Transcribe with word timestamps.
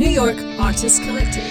New 0.00 0.08
York 0.08 0.38
Artists 0.58 0.98
Collective. 0.98 1.44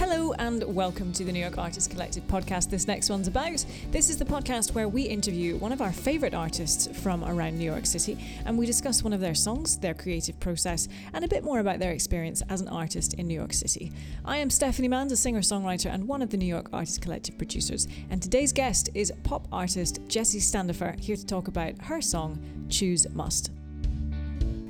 Hello 0.00 0.32
and 0.32 0.64
welcome 0.64 1.12
to 1.12 1.22
the 1.22 1.30
New 1.30 1.38
York 1.38 1.56
Artists 1.56 1.86
Collective 1.86 2.26
podcast. 2.26 2.68
This 2.68 2.88
next 2.88 3.08
one's 3.10 3.28
about. 3.28 3.64
This 3.92 4.10
is 4.10 4.16
the 4.16 4.24
podcast 4.24 4.74
where 4.74 4.88
we 4.88 5.02
interview 5.02 5.56
one 5.58 5.70
of 5.70 5.80
our 5.80 5.92
favourite 5.92 6.34
artists 6.34 6.88
from 7.00 7.22
around 7.22 7.56
New 7.56 7.64
York 7.64 7.86
City 7.86 8.18
and 8.44 8.58
we 8.58 8.66
discuss 8.66 9.04
one 9.04 9.12
of 9.12 9.20
their 9.20 9.36
songs, 9.36 9.78
their 9.78 9.94
creative 9.94 10.40
process, 10.40 10.88
and 11.14 11.24
a 11.24 11.28
bit 11.28 11.44
more 11.44 11.60
about 11.60 11.78
their 11.78 11.92
experience 11.92 12.42
as 12.48 12.60
an 12.60 12.66
artist 12.66 13.14
in 13.14 13.28
New 13.28 13.34
York 13.34 13.52
City. 13.52 13.92
I 14.24 14.38
am 14.38 14.50
Stephanie 14.50 14.88
Manns, 14.88 15.12
a 15.12 15.16
singer 15.16 15.42
songwriter 15.42 15.94
and 15.94 16.08
one 16.08 16.22
of 16.22 16.30
the 16.30 16.38
New 16.38 16.46
York 16.46 16.70
Artists 16.72 16.98
Collective 16.98 17.38
producers, 17.38 17.86
and 18.10 18.20
today's 18.20 18.52
guest 18.52 18.88
is 18.94 19.12
pop 19.22 19.46
artist 19.52 20.00
Jessie 20.08 20.40
Standafer, 20.40 20.96
here 20.98 21.14
to 21.14 21.24
talk 21.24 21.46
about 21.46 21.80
her 21.82 22.00
song 22.00 22.66
Choose 22.68 23.08
Must. 23.14 23.52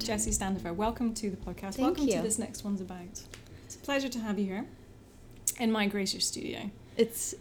Jessie 0.08 0.32
Standafer, 0.32 0.72
welcome 0.72 1.12
to 1.12 1.28
the 1.28 1.36
podcast. 1.36 1.74
Thank 1.74 1.80
welcome 1.80 2.08
you. 2.08 2.14
to 2.14 2.22
This 2.22 2.38
Next 2.38 2.64
One's 2.64 2.80
About. 2.80 3.20
It's 3.66 3.74
a 3.74 3.78
pleasure 3.80 4.08
to 4.08 4.18
have 4.20 4.38
you 4.38 4.46
here 4.46 4.64
in 5.60 5.70
my 5.70 5.86
gracious 5.86 6.26
studio. 6.26 6.70
It's 6.96 7.34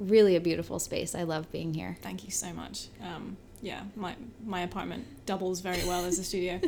really 0.00 0.34
a 0.34 0.40
beautiful 0.40 0.78
space. 0.78 1.14
I 1.14 1.24
love 1.24 1.52
being 1.52 1.74
here. 1.74 1.98
Thank 2.00 2.24
you 2.24 2.30
so 2.30 2.50
much. 2.54 2.88
Um, 3.02 3.36
yeah, 3.60 3.82
my 3.94 4.16
my 4.42 4.62
apartment 4.62 5.04
doubles 5.26 5.60
very 5.60 5.84
well 5.86 6.06
as 6.06 6.18
a 6.18 6.24
studio. 6.24 6.62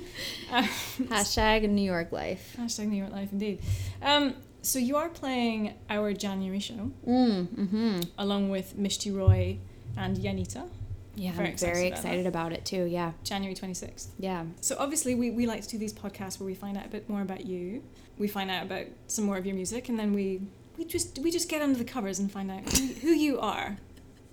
Uh, 0.53 0.63
Hashtag 1.09 1.67
New 1.71 1.81
York 1.91 2.13
life. 2.13 2.55
hashtag 2.59 2.89
New 2.89 2.99
York 2.99 3.13
Life, 3.13 3.33
indeed. 3.33 3.61
Um, 4.03 4.35
so 4.61 4.79
you 4.79 4.97
are 4.97 5.09
playing 5.09 5.73
our 5.89 6.13
January 6.13 6.61
show 6.61 6.91
Mm, 7.09 7.47
mm-hmm. 7.47 8.01
along 8.19 8.51
with 8.51 8.77
Mishti 8.77 9.11
Roy 9.11 9.57
and 9.97 10.19
Yanita, 10.19 10.69
Yeah, 11.17 11.33
Very 11.33 11.49
I'm 11.49 11.53
excited 11.55 11.75
very 11.75 11.87
about 11.89 11.99
excited 11.99 12.27
about 12.27 12.53
it 12.53 12.65
too. 12.65 12.85
Yeah, 12.85 13.13
January 13.25 13.55
26th. 13.55 14.09
yeah. 14.19 14.45
So 14.61 14.77
obviously 14.79 15.15
we, 15.15 15.31
we 15.31 15.47
like 15.47 15.63
to 15.63 15.69
do 15.69 15.79
these 15.79 15.93
podcasts 15.95 16.39
where 16.39 16.47
we 16.47 16.55
find 16.55 16.77
out 16.77 16.85
a 16.87 16.89
bit 16.89 17.09
more 17.09 17.23
about 17.23 17.47
you. 17.47 17.83
We 18.19 18.29
find 18.29 18.51
out 18.51 18.63
about 18.65 18.87
some 19.07 19.25
more 19.25 19.37
of 19.39 19.47
your 19.47 19.55
music 19.55 19.89
and 19.89 19.99
then 19.99 20.13
we 20.13 20.43
we 20.79 20.85
just 20.85 21.19
we 21.21 21.31
just 21.31 21.49
get 21.49 21.63
under 21.63 21.79
the 21.79 21.85
covers 21.85 22.19
and 22.19 22.31
find 22.31 22.51
out 22.51 22.71
who, 22.77 22.87
who 22.87 23.09
you 23.09 23.41
are. 23.41 23.79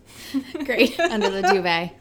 Great. 0.66 1.00
Under 1.16 1.30
the 1.30 1.42
duvet. 1.42 1.92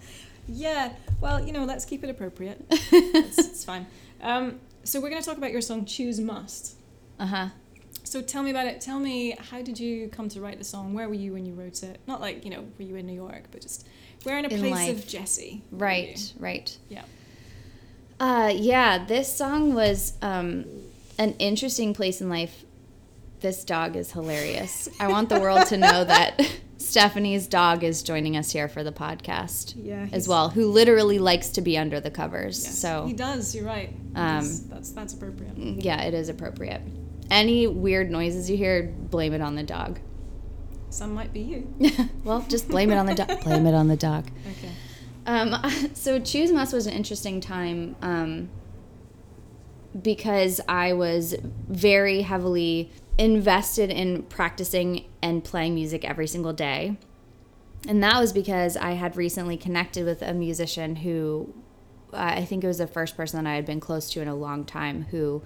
Yeah, 0.48 0.92
well, 1.20 1.40
you 1.44 1.52
know, 1.52 1.64
let's 1.64 1.84
keep 1.84 2.02
it 2.02 2.10
appropriate. 2.10 2.64
it's, 2.70 3.38
it's 3.38 3.64
fine. 3.64 3.86
Um, 4.20 4.58
so 4.82 5.00
we're 5.00 5.08
going 5.08 5.22
to 5.22 5.26
talk 5.26 5.38
about 5.38 5.52
your 5.52 5.60
song 5.60 5.84
"Choose 5.84 6.18
Must." 6.20 6.74
Uh 7.20 7.26
huh. 7.26 7.48
So 8.02 8.20
tell 8.20 8.42
me 8.42 8.50
about 8.50 8.66
it. 8.66 8.80
Tell 8.80 8.98
me 8.98 9.36
how 9.38 9.62
did 9.62 9.78
you 9.78 10.08
come 10.08 10.28
to 10.30 10.40
write 10.40 10.58
the 10.58 10.64
song? 10.64 10.92
Where 10.92 11.08
were 11.08 11.14
you 11.14 11.32
when 11.32 11.46
you 11.46 11.54
wrote 11.54 11.82
it? 11.84 12.00
Not 12.08 12.20
like 12.20 12.44
you 12.44 12.50
know, 12.50 12.66
were 12.76 12.84
you 12.84 12.96
in 12.96 13.06
New 13.06 13.14
York, 13.14 13.44
but 13.52 13.60
just 13.62 13.86
where 14.24 14.38
in 14.38 14.44
a 14.44 14.48
In 14.48 14.60
place 14.60 14.72
life. 14.72 14.98
of 14.98 15.06
Jessie. 15.08 15.62
Right, 15.70 16.18
you? 16.18 16.40
right. 16.42 16.76
Yeah. 16.88 17.02
Uh, 18.20 18.52
yeah, 18.54 19.04
this 19.04 19.34
song 19.34 19.74
was 19.74 20.12
um, 20.22 20.64
an 21.18 21.34
interesting 21.38 21.92
place 21.94 22.20
in 22.20 22.28
life. 22.28 22.64
This 23.40 23.64
dog 23.64 23.96
is 23.96 24.12
hilarious. 24.12 24.88
I 25.00 25.08
want 25.08 25.28
the 25.28 25.40
world 25.40 25.66
to 25.66 25.76
know 25.76 26.04
that 26.04 26.40
Stephanie's 26.78 27.48
dog 27.48 27.82
is 27.82 28.04
joining 28.04 28.36
us 28.36 28.52
here 28.52 28.68
for 28.68 28.84
the 28.84 28.92
podcast 28.92 29.74
Yeah. 29.76 30.06
as 30.12 30.28
well, 30.28 30.50
who 30.50 30.70
literally 30.70 31.18
likes 31.18 31.48
to 31.50 31.60
be 31.60 31.76
under 31.76 31.98
the 31.98 32.10
covers. 32.10 32.62
Yes, 32.62 32.78
so 32.78 33.06
he 33.06 33.12
does. 33.12 33.54
You're 33.54 33.64
right. 33.64 33.88
Um, 34.14 34.48
that's 34.68 34.90
that's 34.92 35.14
appropriate. 35.14 35.56
Yeah, 35.56 36.02
it 36.02 36.14
is 36.14 36.28
appropriate. 36.28 36.82
Any 37.30 37.66
weird 37.66 38.10
noises 38.10 38.48
you 38.48 38.56
hear, 38.56 38.84
blame 39.10 39.32
it 39.32 39.40
on 39.40 39.56
the 39.56 39.62
dog. 39.64 39.98
Some 40.92 41.14
might 41.14 41.32
be 41.32 41.40
you. 41.40 41.74
well, 42.24 42.44
just 42.48 42.68
blame 42.68 42.90
it 42.90 42.96
on 42.96 43.06
the 43.06 43.14
dog. 43.14 43.40
blame 43.44 43.66
it 43.66 43.74
on 43.74 43.88
the 43.88 43.96
dog. 43.96 44.30
Okay. 44.58 44.72
Um, 45.26 45.56
so 45.94 46.20
Choose 46.20 46.52
Must 46.52 46.72
was 46.72 46.86
an 46.86 46.92
interesting 46.92 47.40
time 47.40 47.96
um, 48.02 48.50
because 50.00 50.60
I 50.68 50.92
was 50.92 51.34
very 51.42 52.22
heavily 52.22 52.90
invested 53.16 53.90
in 53.90 54.24
practicing 54.24 55.06
and 55.22 55.42
playing 55.42 55.74
music 55.74 56.04
every 56.04 56.26
single 56.26 56.52
day. 56.52 56.98
And 57.88 58.02
that 58.02 58.20
was 58.20 58.32
because 58.34 58.76
I 58.76 58.92
had 58.92 59.16
recently 59.16 59.56
connected 59.56 60.04
with 60.04 60.20
a 60.20 60.34
musician 60.34 60.96
who 60.96 61.54
I 62.12 62.44
think 62.44 62.62
it 62.64 62.66
was 62.66 62.78
the 62.78 62.86
first 62.86 63.16
person 63.16 63.42
that 63.42 63.50
I 63.50 63.54
had 63.54 63.64
been 63.64 63.80
close 63.80 64.10
to 64.10 64.20
in 64.20 64.28
a 64.28 64.34
long 64.34 64.64
time 64.66 65.06
who 65.10 65.42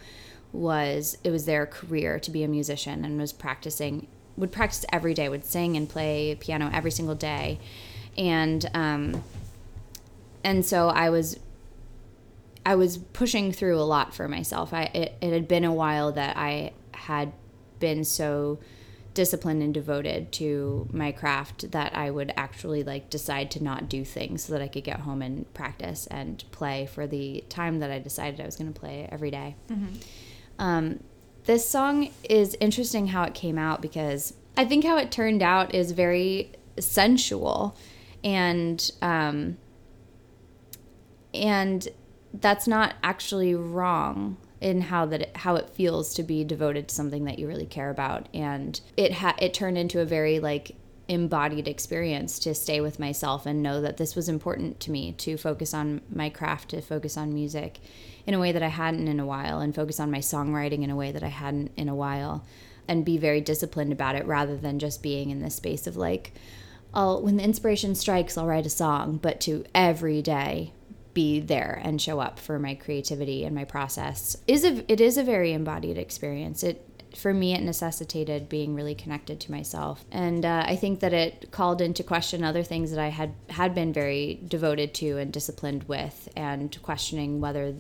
was 0.53 1.19
it 1.23 1.31
was 1.31 1.45
their 1.45 1.67
career 1.67 2.19
to 2.19 2.31
be 2.31 2.43
a 2.43 2.49
musician 2.49 3.05
and 3.05 3.19
was 3.19 3.33
practicing 3.33 4.09
would 4.37 4.53
practice 4.53 4.85
every 4.93 5.15
day 5.15 5.29
would 5.29 5.45
sing 5.45 5.77
and 5.77 5.89
play 5.89 6.37
piano 6.39 6.71
every 6.73 6.91
single 6.91 7.15
day 7.15 7.59
and 8.17 8.69
um 8.75 9.23
and 10.45 10.65
so 10.65 10.89
I 10.89 11.11
was 11.11 11.39
I 12.65 12.75
was 12.77 12.99
pushing 12.99 13.53
through 13.53 13.79
a 13.79 13.83
lot 13.83 14.15
for 14.15 14.29
myself. 14.29 14.73
I 14.73 14.85
it, 14.95 15.15
it 15.21 15.33
had 15.33 15.49
been 15.49 15.65
a 15.65 15.73
while 15.73 16.13
that 16.13 16.37
I 16.37 16.73
had 16.93 17.33
been 17.79 18.05
so 18.05 18.59
disciplined 19.13 19.63
and 19.63 19.73
devoted 19.73 20.31
to 20.31 20.89
my 20.93 21.11
craft 21.11 21.71
that 21.73 21.97
I 21.97 22.11
would 22.11 22.33
actually 22.37 22.85
like 22.85 23.09
decide 23.11 23.51
to 23.53 23.63
not 23.65 23.89
do 23.89 24.05
things 24.05 24.45
so 24.45 24.53
that 24.53 24.63
I 24.63 24.69
could 24.69 24.85
get 24.85 25.01
home 25.01 25.23
and 25.23 25.53
practice 25.55 26.07
and 26.09 26.45
play 26.53 26.87
for 26.87 27.07
the 27.07 27.43
time 27.49 27.81
that 27.81 27.91
I 27.91 27.99
decided 27.99 28.41
I 28.41 28.45
was 28.45 28.57
going 28.57 28.73
to 28.73 28.79
play 28.79 29.09
every 29.11 29.31
day. 29.31 29.57
Um, 30.59 31.01
this 31.47 31.69
song 31.69 32.11
is 32.29 32.57
interesting 32.61 33.09
how 33.09 33.23
it 33.23 33.35
came 33.35 33.57
out 33.57 33.81
because 33.81 34.35
I 34.57 34.65
think 34.65 34.85
how 34.85 34.99
it 34.99 35.11
turned 35.11 35.43
out 35.43 35.75
is 35.75 35.93
very 35.93 36.53
sensual 36.79 37.77
and 38.23 38.91
um, 39.01 39.57
and 41.33 41.89
that's 42.35 42.67
not 42.67 42.95
actually 43.03 43.55
wrong 43.55 44.37
in 44.61 44.81
how 44.83 45.07
that 45.07 45.23
it, 45.23 45.37
how 45.37 45.55
it 45.55 45.71
feels 45.71 46.15
to 46.15 46.23
be 46.23 46.43
devoted 46.43 46.89
to 46.89 46.95
something 46.95 47.25
that 47.25 47.39
you 47.39 47.47
really 47.47 47.67
care 47.67 47.91
about. 47.91 48.29
And 48.35 48.81
it 48.97 49.13
ha- 49.13 49.37
it 49.39 49.55
turned 49.55 49.79
into 49.79 50.01
a 50.01 50.05
very 50.05 50.41
like 50.41 50.75
embodied 51.09 51.69
experience 51.69 52.39
to 52.41 52.55
stay 52.55 52.81
with 52.81 52.99
myself 52.99 53.47
and 53.47 53.63
know 53.63 53.81
that 53.81 53.97
this 53.97 54.17
was 54.17 54.29
important 54.29 54.81
to 54.81 54.91
me 54.91 55.13
to 55.13 55.37
focus 55.37 55.73
on 55.73 56.01
my 56.13 56.29
craft 56.29 56.71
to 56.71 56.81
focus 56.81 57.17
on 57.17 57.33
music 57.33 57.79
in 58.27 58.35
a 58.35 58.39
way 58.39 58.53
that 58.53 58.63
I 58.63 58.69
hadn't 58.69 59.09
in 59.09 59.21
a 59.21 59.27
while 59.27 59.61
and 59.61 59.75
focus 59.75 60.01
on 60.01 60.11
my 60.11 60.19
songwriting 60.19 60.83
in 60.83 60.91
a 60.91 60.97
way 60.97 61.13
that 61.13 61.23
I 61.23 61.29
hadn't 61.29 61.73
in 61.77 61.89
a 61.89 61.95
while 61.95 62.45
and 62.89 63.05
be 63.05 63.19
very 63.19 63.41
disciplined 63.41 63.93
about 63.93 64.15
it 64.15 64.27
rather 64.27 64.57
than 64.57 64.79
just 64.79 65.03
being 65.03 65.31
in 65.31 65.41
this 65.41 65.57
space 65.57 65.87
of 65.87 65.97
like 65.97 66.33
I'll 66.95 67.23
when 67.23 67.37
the 67.37 67.45
inspiration 67.45 67.95
strikes 67.95 68.37
I'll 68.37 68.47
write 68.47 68.67
a 68.67 68.71
song 68.71 69.19
but 69.19 69.41
to 69.43 69.65
every 69.75 70.23
day 70.23 70.73
be 71.17 71.41
there 71.41 71.81
and 71.83 72.01
show 72.01 72.21
up 72.21 72.39
for 72.39 72.59
my 72.59 72.75
creativity 72.75 73.45
and 73.45 73.55
my 73.55 73.65
process 73.65 74.37
is 74.47 74.65
a 74.65 74.85
it 74.93 75.01
is 75.01 75.17
a 75.17 75.23
very 75.23 75.53
embodied 75.53 75.97
experience. 75.97 76.63
It 76.63 76.83
for 77.17 77.33
me 77.33 77.55
it 77.55 77.63
necessitated 77.63 78.51
being 78.51 78.75
really 78.75 78.95
connected 78.95 79.41
to 79.41 79.51
myself. 79.51 80.05
And 80.13 80.45
uh, 80.45 80.65
i 80.67 80.77
think 80.77 81.01
that 81.01 81.15
it 81.15 81.51
called 81.51 81.81
into 81.81 82.03
question 82.03 82.45
other 82.45 82.63
things 82.63 82.91
that 82.91 83.01
i 83.01 83.09
had 83.09 83.33
had 83.49 83.75
been 83.75 83.95
very 83.95 84.41
devoted 84.47 84.93
to 84.95 85.17
and 85.17 85.33
disciplined 85.33 85.85
with 85.85 86.29
and 86.37 86.77
questioning 86.83 87.41
whether 87.41 87.75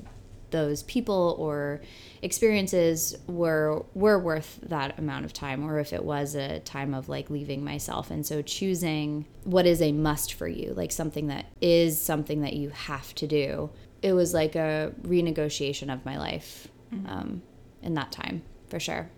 those 0.51 0.83
people 0.85 1.35
or 1.39 1.81
experiences 2.23 3.17
were 3.27 3.85
were 3.95 4.19
worth 4.19 4.59
that 4.63 4.99
amount 4.99 5.25
of 5.25 5.33
time 5.33 5.65
or 5.65 5.79
if 5.79 5.93
it 5.93 6.05
was 6.05 6.35
a 6.35 6.61
time 6.61 6.93
of 6.95 7.09
like 7.09 7.31
leaving 7.31 7.65
myself. 7.65 8.11
And 8.11 8.25
so 8.27 8.43
choosing 8.43 9.27
what 9.45 9.67
is 9.67 9.81
a 9.81 9.93
must 9.93 10.33
for 10.35 10.49
you 10.49 10.73
like 10.75 10.93
something 10.93 11.29
that 11.29 11.47
is 11.61 12.01
something 12.01 12.41
that 12.43 12.53
you 12.55 12.71
have 12.71 13.15
to 13.17 13.27
do 13.27 13.71
it 14.03 14.13
was 14.13 14.35
like 14.35 14.55
a 14.55 14.93
renegotiation 15.03 15.93
of 15.93 16.05
my 16.05 16.19
life 16.19 16.69
um, 17.07 17.43
in 17.83 17.95
that 17.95 18.13
time 18.13 18.43
for 18.69 18.79
sure. 18.81 19.09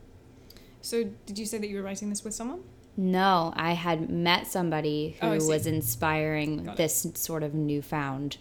So 0.81 1.05
did 1.27 1.39
you 1.39 1.47
say 1.47 1.59
that 1.59 1.67
you 1.69 1.77
were 1.77 1.83
writing 1.83 2.09
this 2.11 2.25
with 2.25 2.35
someone? 2.35 2.63
no 3.01 3.53
i 3.55 3.75
had 3.75 4.11
met 4.11 4.45
somebody 4.49 5.17
who 5.21 5.29
Oh, 5.29 5.47
was 5.47 5.69
inspiring 5.69 6.65
this 6.77 7.07
sort 7.15 7.45
of 7.45 7.55
newfound 7.55 8.39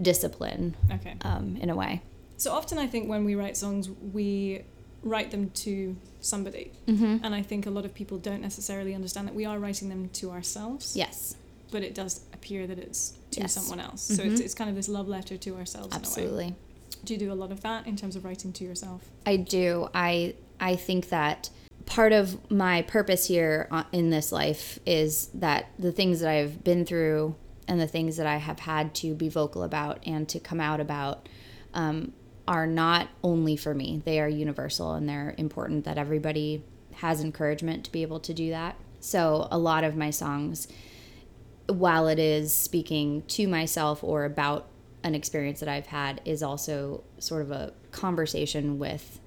discipline 0.00 0.74
Okay. 0.92 1.14
um, 1.22 1.56
in 1.60 1.70
a 1.70 1.76
way 1.76 2.02
So 2.36 2.52
often 2.52 2.78
I 2.78 2.86
think 2.86 3.08
when 3.08 3.24
we 3.24 3.34
write 3.34 3.56
songs, 3.56 3.88
we 4.12 4.62
write 5.02 5.30
them 5.30 5.50
to 5.50 5.96
somebody. 6.20 6.70
mm-hmm. 6.86 7.18
And 7.24 7.34
I 7.34 7.42
think 7.42 7.66
a 7.66 7.70
lot 7.70 7.84
of 7.84 7.92
people 7.94 8.18
don't 8.18 8.40
necessarily 8.40 8.94
understand 8.94 9.26
that 9.28 9.34
we 9.34 9.44
are 9.44 9.58
writing 9.58 9.88
them 9.88 10.08
to 10.10 10.30
ourselves. 10.30 10.96
yes 10.96 11.36
But 11.72 11.82
it 11.82 11.94
does 11.94 12.20
appear 12.32 12.66
that 12.66 12.78
it's 12.78 13.14
to 13.32 13.40
Yes. 13.40 13.52
someone 13.54 13.80
else. 13.80 14.02
So 14.02 14.22
it's, 14.22 14.40
Mhm. 14.40 14.44
it's 14.44 14.54
kind 14.54 14.70
of 14.70 14.76
this 14.76 14.88
love 14.88 15.08
letter 15.08 15.36
to 15.36 15.56
ourselves 15.56 15.88
in 15.88 15.92
a 15.94 15.96
way. 15.96 16.00
absolutely 16.00 16.54
Do 17.04 17.14
you 17.14 17.18
do 17.18 17.32
a 17.32 17.34
lot 17.34 17.50
of 17.50 17.62
that 17.62 17.86
in 17.88 17.96
terms 17.96 18.14
of 18.14 18.24
writing 18.24 18.52
to 18.52 18.64
yourself? 18.64 19.00
I 19.26 19.36
do. 19.36 19.88
I 19.94 20.34
I 20.60 20.76
think 20.76 21.08
that 21.08 21.50
part 21.86 22.12
of 22.12 22.48
my 22.48 22.82
purpose 22.82 23.26
here 23.26 23.68
in 23.90 24.10
this 24.10 24.30
life 24.30 24.78
is 24.86 25.28
that 25.34 25.66
the 25.80 25.90
things 25.90 26.20
that 26.20 26.28
I've 26.30 26.62
been 26.62 26.84
through 26.86 27.34
and 27.66 27.80
the 27.80 27.88
things 27.88 28.16
that 28.18 28.26
I 28.28 28.36
have 28.36 28.60
had 28.60 28.94
to 28.96 29.14
be 29.14 29.28
vocal 29.28 29.64
about 29.64 29.98
and 30.06 30.28
to 30.28 30.38
come 30.38 30.60
out 30.60 30.78
about 30.78 31.28
um, 31.74 32.12
are 32.48 32.66
not 32.66 33.08
only 33.22 33.56
for 33.56 33.74
me. 33.74 34.02
They 34.04 34.20
are 34.20 34.28
universal 34.28 34.94
and 34.94 35.08
they're 35.08 35.34
important 35.38 35.84
that 35.84 35.98
everybody 35.98 36.64
has 36.94 37.20
encouragement 37.20 37.84
to 37.84 37.92
be 37.92 38.02
able 38.02 38.20
to 38.20 38.34
do 38.34 38.50
that. 38.50 38.76
So 39.00 39.48
a 39.50 39.58
lot 39.58 39.84
of 39.84 39.96
my 39.96 40.10
songs, 40.10 40.68
while 41.66 42.08
it 42.08 42.18
is 42.18 42.54
speaking 42.54 43.22
to 43.28 43.46
myself 43.48 44.02
or 44.02 44.24
about 44.24 44.68
an 45.04 45.14
experience 45.14 45.60
that 45.60 45.68
I've 45.68 45.86
had 45.86 46.20
is 46.24 46.42
also 46.42 47.04
sort 47.18 47.42
of 47.42 47.50
a 47.50 47.72
conversation 47.90 48.78
with 48.78 49.20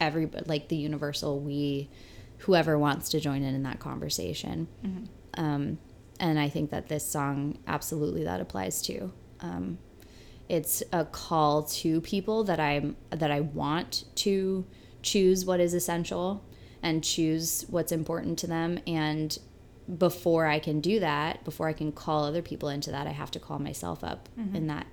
every 0.00 0.28
like 0.46 0.68
the 0.68 0.76
universal 0.76 1.40
we 1.40 1.88
whoever 2.38 2.78
wants 2.78 3.08
to 3.10 3.20
join 3.20 3.42
in 3.42 3.54
in 3.54 3.62
that 3.62 3.78
conversation 3.78 4.68
um, 5.34 5.78
and 6.20 6.38
i 6.38 6.48
think 6.48 6.70
that 6.70 6.88
this 6.88 7.08
song 7.08 7.58
absolutely 7.66 8.24
that 8.24 8.40
applies 8.40 8.82
to 8.82 9.10
um, 9.40 9.78
it's 10.52 10.82
a 10.92 11.04
call 11.06 11.62
to 11.62 12.00
people 12.02 12.44
that 12.44 12.60
i'm 12.60 12.94
that 13.10 13.30
i 13.30 13.40
want 13.40 14.04
to 14.14 14.66
choose 15.02 15.44
what 15.44 15.58
is 15.58 15.72
essential 15.72 16.44
and 16.82 17.02
choose 17.02 17.64
what's 17.68 17.92
important 17.92 18.38
to 18.40 18.46
them. 18.46 18.78
And 18.86 19.36
before 19.98 20.46
i 20.46 20.58
can 20.60 20.80
do 20.80 21.00
that 21.00 21.42
before 21.44 21.68
i 21.68 21.72
can 21.72 21.90
call 21.90 22.24
other 22.24 22.40
people 22.40 22.68
into 22.68 22.92
that 22.92 23.06
i 23.08 23.10
have 23.10 23.32
to 23.32 23.40
call 23.40 23.58
myself 23.58 24.04
up 24.04 24.28
in 24.54 24.68
that 24.68 24.86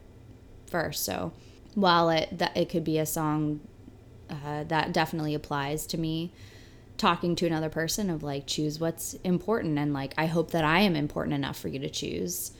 first. 0.65 1.05
So 1.05 1.31
while 1.75 2.09
it 2.09 2.37
that 2.37 2.57
it 2.57 2.69
could 2.69 2.83
be 2.83 2.97
a 2.97 3.05
song 3.05 3.59
uh, 4.29 4.63
that 4.63 4.93
definitely 4.93 5.35
applies 5.35 5.85
to 5.87 5.97
me 5.97 6.31
talking 6.97 7.35
to 7.35 7.45
another 7.45 7.69
person 7.69 8.09
of 8.09 8.23
like 8.23 8.47
choose 8.47 8.79
what's 8.79 9.13
important 9.23 9.77
and 9.77 9.93
like 9.93 10.13
i 10.17 10.25
hope 10.25 10.51
that 10.51 10.63
i 10.63 10.79
am 10.79 10.95
important 10.95 11.33
enough 11.33 11.57
for 11.57 11.67
you 11.67 11.79
to 11.79 11.89
choose 11.89 12.51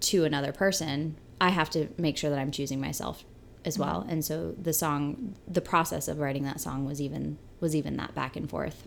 to 0.00 0.24
another 0.24 0.52
person 0.52 1.16
i 1.40 1.50
have 1.50 1.70
to 1.70 1.88
make 1.98 2.16
sure 2.16 2.30
that 2.30 2.38
i'm 2.38 2.50
choosing 2.50 2.80
myself 2.80 3.24
as 3.64 3.78
well. 3.78 4.06
And 4.08 4.24
so 4.24 4.54
the 4.60 4.72
song 4.72 5.34
the 5.48 5.60
process 5.60 6.08
of 6.08 6.18
writing 6.18 6.44
that 6.44 6.60
song 6.60 6.84
was 6.84 7.00
even 7.00 7.38
was 7.60 7.74
even 7.74 7.96
that 7.96 8.14
back 8.14 8.36
and 8.36 8.48
forth. 8.48 8.86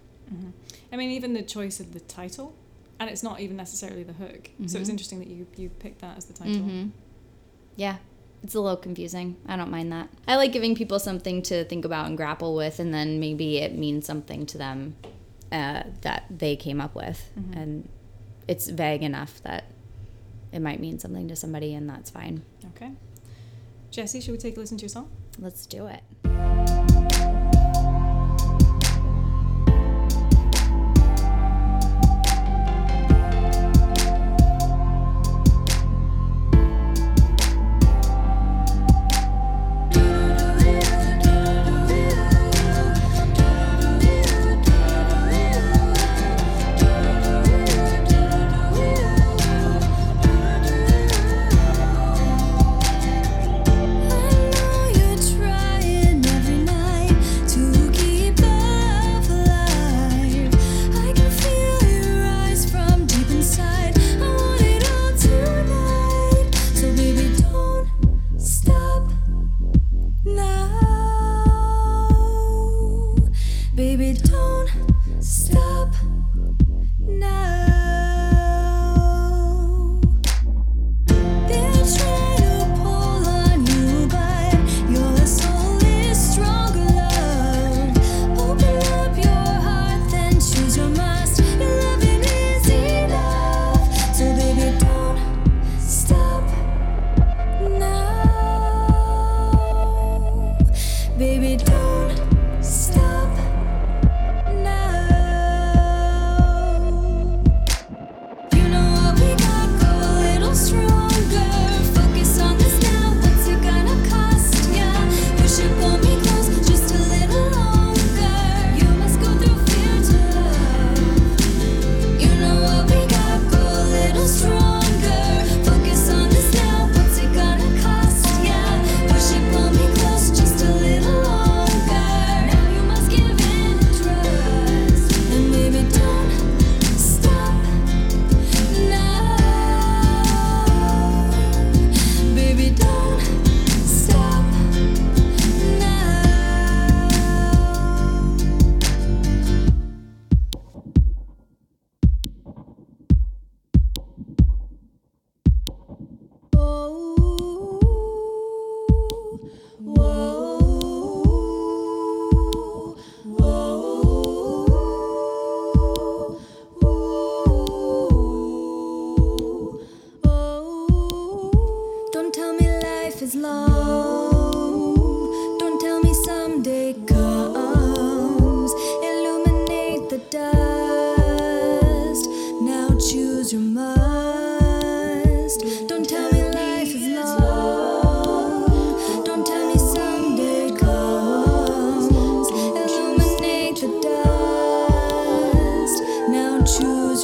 I 0.92 0.98
mean, 0.98 1.12
even 1.12 1.34
the 1.34 1.42
choice 1.42 1.80
of 1.80 1.94
the 1.94 2.02
title, 2.02 2.54
and 3.00 3.10
it's 3.10 3.24
not 3.24 3.40
even 3.40 3.56
necessarily 3.56 4.04
the 4.04 4.14
hook. 4.14 4.50
So 4.66 4.78
it's 4.78 4.90
interesting 4.90 5.20
that 5.20 5.30
you 5.30 5.48
you 5.56 5.70
picked 5.70 6.02
that 6.02 6.18
as 6.18 6.26
the 6.26 6.34
title. 6.34 6.56
Mm-hmm. 6.56 6.90
yeah 7.76 7.98
it's 8.44 8.54
a 8.54 8.62
little 8.62 8.78
confusing. 8.78 9.36
I 9.48 9.58
don't 9.58 9.72
mind 9.72 9.92
that. 9.92 10.10
I 10.28 10.36
like 10.36 10.52
giving 10.52 10.76
people 10.76 11.00
something 11.00 11.42
to 11.44 11.66
think 11.66 11.86
about 11.86 12.06
and 12.06 12.16
grapple 12.16 12.56
with 12.56 12.80
and 12.80 12.94
then 12.94 13.20
maybe 13.20 13.58
it 13.58 13.76
means 13.76 14.06
something 14.06 14.46
to 14.46 14.60
them 14.60 14.96
uh, 15.52 15.84
that 16.02 16.26
they 16.30 16.56
came 16.56 16.80
up 16.80 16.94
with. 16.94 17.32
And 17.58 17.90
it's 18.48 18.70
vague 18.70 19.02
enough 19.02 19.42
that 19.42 19.66
it 20.52 20.60
might 20.62 20.80
mean 20.80 21.00
something 21.00 21.28
to 21.28 21.36
somebody 21.36 21.74
and 21.74 21.90
that's 21.90 22.10
fine 22.10 22.42
Okay. 22.76 22.92
Jessie, 23.92 24.22
should 24.22 24.32
we 24.32 24.38
take 24.38 24.58
a 24.58 24.60
listen 24.60 24.78
to 24.78 24.84
your 24.84 24.90
song? 24.90 25.10
let's 25.40 25.66
do 25.66 25.88
it 25.88 27.47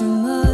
your 0.01 0.09
must. 0.09 0.52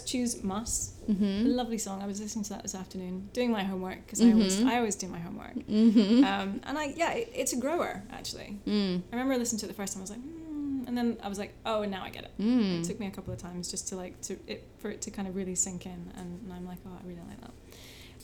Was 0.00 0.10
"Choose 0.10 0.42
Must." 0.42 1.06
Mm-hmm. 1.08 1.46
A 1.46 1.48
lovely 1.50 1.78
song. 1.78 2.02
I 2.02 2.06
was 2.06 2.20
listening 2.20 2.44
to 2.44 2.50
that 2.50 2.62
this 2.62 2.74
afternoon, 2.74 3.28
doing 3.32 3.50
my 3.50 3.64
homework 3.64 4.04
because 4.06 4.20
I 4.20 4.30
always 4.32 4.56
Mhm. 4.56 4.66
I 4.66 4.76
always 4.78 4.96
do 4.96 5.08
my 5.08 5.18
homework. 5.18 5.54
Mm-hmm. 5.54 6.24
Um, 6.24 6.60
and 6.64 6.78
I 6.78 6.84
yeah, 6.96 7.12
it, 7.12 7.30
it's 7.34 7.52
a 7.52 7.56
grower 7.56 8.02
actually. 8.10 8.58
Mm. 8.66 9.02
I 9.10 9.14
remember 9.16 9.36
listening 9.38 9.60
to 9.60 9.66
it 9.66 9.68
the 9.68 9.74
first 9.74 9.92
time. 9.94 10.00
I 10.02 10.04
was 10.04 10.10
like, 10.10 10.20
mm, 10.20 10.86
and 10.88 10.96
then 10.98 11.16
I 11.22 11.28
was 11.28 11.38
like, 11.38 11.52
oh, 11.64 11.82
and 11.82 11.90
now 11.90 12.02
I 12.02 12.10
get 12.10 12.24
it. 12.24 12.32
It 12.38 12.42
Mm. 12.42 12.86
took 12.86 12.98
me 13.00 13.06
a 13.06 13.10
couple 13.10 13.32
of 13.32 13.38
times 13.38 13.70
just 13.70 13.88
to 13.88 13.96
like 13.96 14.20
to 14.22 14.36
it 14.46 14.64
for 14.78 14.90
it 14.90 15.00
to 15.02 15.10
kind 15.10 15.26
of 15.28 15.34
really 15.36 15.54
sink 15.54 15.86
in, 15.86 16.00
and, 16.16 16.40
and 16.44 16.52
I'm 16.52 16.66
like, 16.66 16.78
oh, 16.86 16.90
I 17.02 17.06
really 17.06 17.20
like 17.28 17.40
that. 17.40 17.52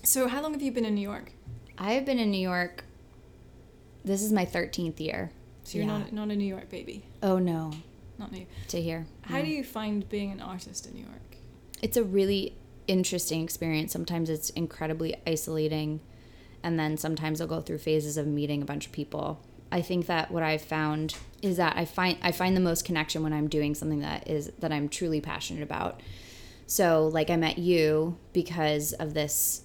So 0.05 0.26
how 0.29 0.43
long 0.43 0.52
have 0.52 0.62
you 0.62 0.73
been 0.73 0.85
in 0.85 0.95
New 0.95 1.09
York? 1.12 1.33
I've 1.79 2.05
been 2.05 2.19
in 2.19 2.31
New 2.31 2.41
York. 2.55 2.85
This 4.05 4.23
is 4.23 4.33
my 4.33 4.45
13th 4.45 4.99
year. 5.00 5.31
So 5.64 5.79
you're 5.79 5.87
Yeah. 5.87 5.99
not 5.99 6.12
not 6.12 6.31
a 6.31 6.37
New 6.37 6.45
York 6.57 6.69
baby, 6.69 7.05
Oh 7.23 7.38
no, 7.38 7.71
not 8.19 8.33
new. 8.33 8.47
to 8.69 8.81
here. 8.83 9.07
How 9.23 9.38
No. 9.38 9.45
do 9.45 9.50
you 9.50 9.62
find 9.62 10.09
being 10.09 10.33
an 10.33 10.41
artist 10.41 10.87
in 10.87 10.95
New 10.95 11.05
York? 11.05 11.32
It's 11.83 11.97
a 11.97 12.05
really 12.05 12.57
interesting 12.87 13.43
experience. 13.43 13.93
Sometimes 13.93 14.31
it's 14.31 14.51
incredibly 14.51 15.17
isolating, 15.27 16.01
and 16.62 16.79
then 16.79 16.97
sometimes 16.97 17.41
I'll 17.41 17.49
go 17.49 17.61
through 17.61 17.79
phases 17.79 18.17
of 18.17 18.27
meeting 18.27 18.62
a 18.62 18.65
bunch 18.65 18.87
of 18.87 18.93
people. 18.93 19.41
I 19.71 19.81
think 19.81 20.07
that 20.07 20.31
what 20.31 20.43
I've 20.43 20.62
found 20.62 21.17
is 21.41 21.57
that 21.57 21.77
I 21.77 21.85
find 21.85 22.19
I 22.23 22.31
find 22.31 22.57
the 22.57 22.61
most 22.61 22.85
connection 22.85 23.23
when 23.23 23.33
I'm 23.33 23.49
doing 23.49 23.75
something 23.75 24.01
that 24.01 24.29
is 24.29 24.53
that 24.59 24.73
I'm 24.73 24.89
truly 24.89 25.21
passionate 25.21 25.62
about. 25.62 26.01
So, 26.67 27.09
like 27.09 27.31
I 27.31 27.37
met 27.37 27.59
you 27.59 28.17
because 28.33 28.93
of 28.95 29.15
this. 29.15 29.62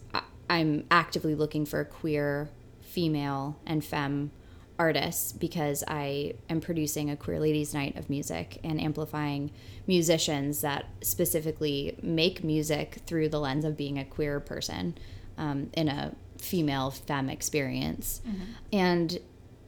I'm 0.50 0.86
actively 0.90 1.36
looking 1.36 1.66
for 1.66 1.82
a 1.82 1.86
queer, 1.86 2.50
female, 2.82 3.60
and 3.66 3.84
femme 3.84 4.32
artists 4.80 5.32
because 5.32 5.84
I 5.88 6.34
am 6.50 6.62
producing 6.62 7.10
a 7.10 7.16
queer 7.16 7.40
ladies' 7.40 7.74
night 7.74 7.96
of 7.98 8.10
music 8.10 8.60
and 8.64 8.80
amplifying 8.80 9.52
musicians 9.88 10.62
that 10.62 10.86
specifically 11.02 11.98
make 12.02 12.44
music 12.44 13.00
through 13.08 13.30
the 13.30 13.40
lens 13.40 13.66
of 13.66 13.76
being 13.78 13.98
a 13.98 14.06
queer 14.06 14.40
person 14.40 14.96
um, 15.38 15.70
in 15.74 15.88
a 15.88 16.14
female 16.38 16.92
femme 16.92 17.30
experience. 17.30 18.22
And 18.72 19.18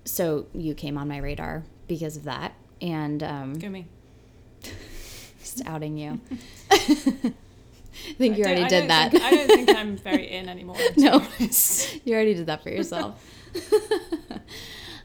so 0.05 0.45
you 0.53 0.73
came 0.75 0.97
on 0.97 1.07
my 1.07 1.17
radar 1.17 1.63
because 1.87 2.15
of 2.17 2.23
that. 2.25 2.53
And 2.81 3.23
um, 3.23 3.53
Go 3.55 3.69
me. 3.69 3.85
just 5.39 5.65
outing 5.65 5.97
you. 5.97 6.19
I 6.71 8.13
think 8.13 8.37
you 8.37 8.45
I 8.45 8.49
already 8.49 8.61
don't- 8.61 8.63
I 8.65 8.69
did 8.69 8.89
that. 8.89 9.11
think- 9.11 9.23
I 9.23 9.31
don't 9.31 9.47
think 9.47 9.69
I'm 9.77 9.97
very 9.97 10.29
in 10.29 10.47
anymore. 10.47 10.77
no, 10.97 11.21
you 12.05 12.13
already 12.13 12.33
did 12.35 12.45
that 12.45 12.61
for 12.63 12.69
yourself. 12.69 13.21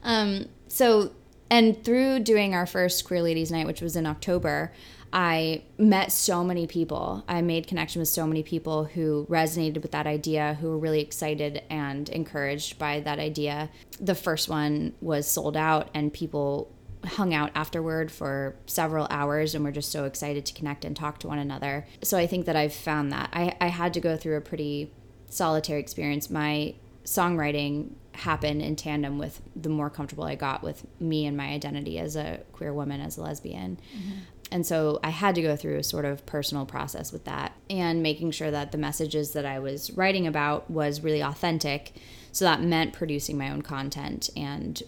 Um, 0.04 0.46
so, 0.68 1.12
and 1.50 1.82
through 1.84 2.20
doing 2.20 2.54
our 2.54 2.66
first 2.66 3.04
Queer 3.04 3.22
Ladies 3.22 3.50
Night, 3.50 3.66
which 3.66 3.80
was 3.80 3.96
in 3.96 4.06
October, 4.06 4.72
I 5.12 5.62
met 5.78 6.10
so 6.10 6.42
many 6.42 6.66
people. 6.66 7.24
I 7.28 7.40
made 7.40 7.68
connection 7.68 8.00
with 8.00 8.08
so 8.08 8.26
many 8.26 8.42
people 8.42 8.84
who 8.84 9.26
resonated 9.30 9.80
with 9.80 9.92
that 9.92 10.08
idea, 10.08 10.58
who 10.60 10.70
were 10.70 10.78
really 10.78 11.00
excited 11.00 11.62
and 11.70 12.08
encouraged 12.08 12.78
by 12.80 12.98
that 13.00 13.20
idea. 13.20 13.70
The 14.00 14.16
first 14.16 14.48
one 14.48 14.94
was 15.00 15.30
sold 15.30 15.56
out, 15.56 15.88
and 15.94 16.12
people 16.12 16.72
hung 17.04 17.32
out 17.32 17.50
afterward 17.54 18.10
for 18.10 18.56
several 18.66 19.06
hours 19.08 19.54
and 19.54 19.62
were 19.64 19.70
just 19.70 19.92
so 19.92 20.04
excited 20.04 20.44
to 20.46 20.54
connect 20.54 20.84
and 20.84 20.96
talk 20.96 21.18
to 21.20 21.28
one 21.28 21.38
another. 21.38 21.86
So 22.02 22.18
I 22.18 22.26
think 22.26 22.46
that 22.46 22.56
I've 22.56 22.74
found 22.74 23.12
that. 23.12 23.30
I, 23.32 23.56
I 23.60 23.68
had 23.68 23.94
to 23.94 24.00
go 24.00 24.16
through 24.16 24.36
a 24.36 24.40
pretty 24.40 24.90
solitary 25.28 25.80
experience. 25.80 26.30
My 26.30 26.74
songwriting 27.04 27.92
happened 28.12 28.62
in 28.62 28.76
tandem 28.76 29.18
with 29.18 29.40
the 29.56 29.68
more 29.68 29.90
comfortable 29.90 30.24
I 30.24 30.36
got 30.36 30.62
with 30.62 30.86
me 31.00 31.26
and 31.26 31.36
my 31.36 31.48
identity 31.48 31.98
as 31.98 32.16
a 32.16 32.40
queer 32.52 32.72
woman, 32.72 33.00
as 33.00 33.16
a 33.16 33.22
lesbian. 33.22 33.78
Mm-hmm. 33.96 34.18
And 34.52 34.64
so 34.64 35.00
I 35.02 35.10
had 35.10 35.34
to 35.34 35.42
go 35.42 35.56
through 35.56 35.78
a 35.78 35.82
sort 35.82 36.04
of 36.04 36.24
personal 36.26 36.64
process 36.64 37.12
with 37.12 37.24
that 37.24 37.56
and 37.68 38.02
making 38.02 38.30
sure 38.30 38.50
that 38.50 38.72
the 38.72 38.78
messages 38.78 39.32
that 39.32 39.44
I 39.44 39.58
was 39.58 39.90
writing 39.92 40.26
about 40.26 40.70
was 40.70 41.00
really 41.00 41.22
authentic. 41.22 41.94
So 42.30 42.44
that 42.44 42.62
meant 42.62 42.92
producing 42.92 43.36
my 43.36 43.50
own 43.50 43.62
content 43.62 44.30
and 44.36 44.80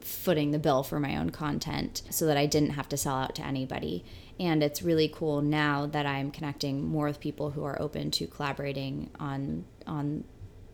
footing 0.00 0.50
the 0.50 0.58
bill 0.58 0.82
for 0.82 0.98
my 0.98 1.16
own 1.16 1.30
content 1.30 2.02
so 2.10 2.26
that 2.26 2.36
I 2.36 2.46
didn't 2.46 2.70
have 2.70 2.88
to 2.88 2.96
sell 2.96 3.16
out 3.16 3.34
to 3.36 3.44
anybody. 3.44 4.04
And 4.40 4.62
it's 4.62 4.82
really 4.82 5.08
cool 5.08 5.42
now 5.42 5.86
that 5.86 6.06
I'm 6.06 6.30
connecting 6.30 6.84
more 6.84 7.06
with 7.06 7.20
people 7.20 7.50
who 7.50 7.64
are 7.64 7.80
open 7.80 8.10
to 8.12 8.26
collaborating 8.26 9.10
on 9.20 9.64
on 9.86 10.24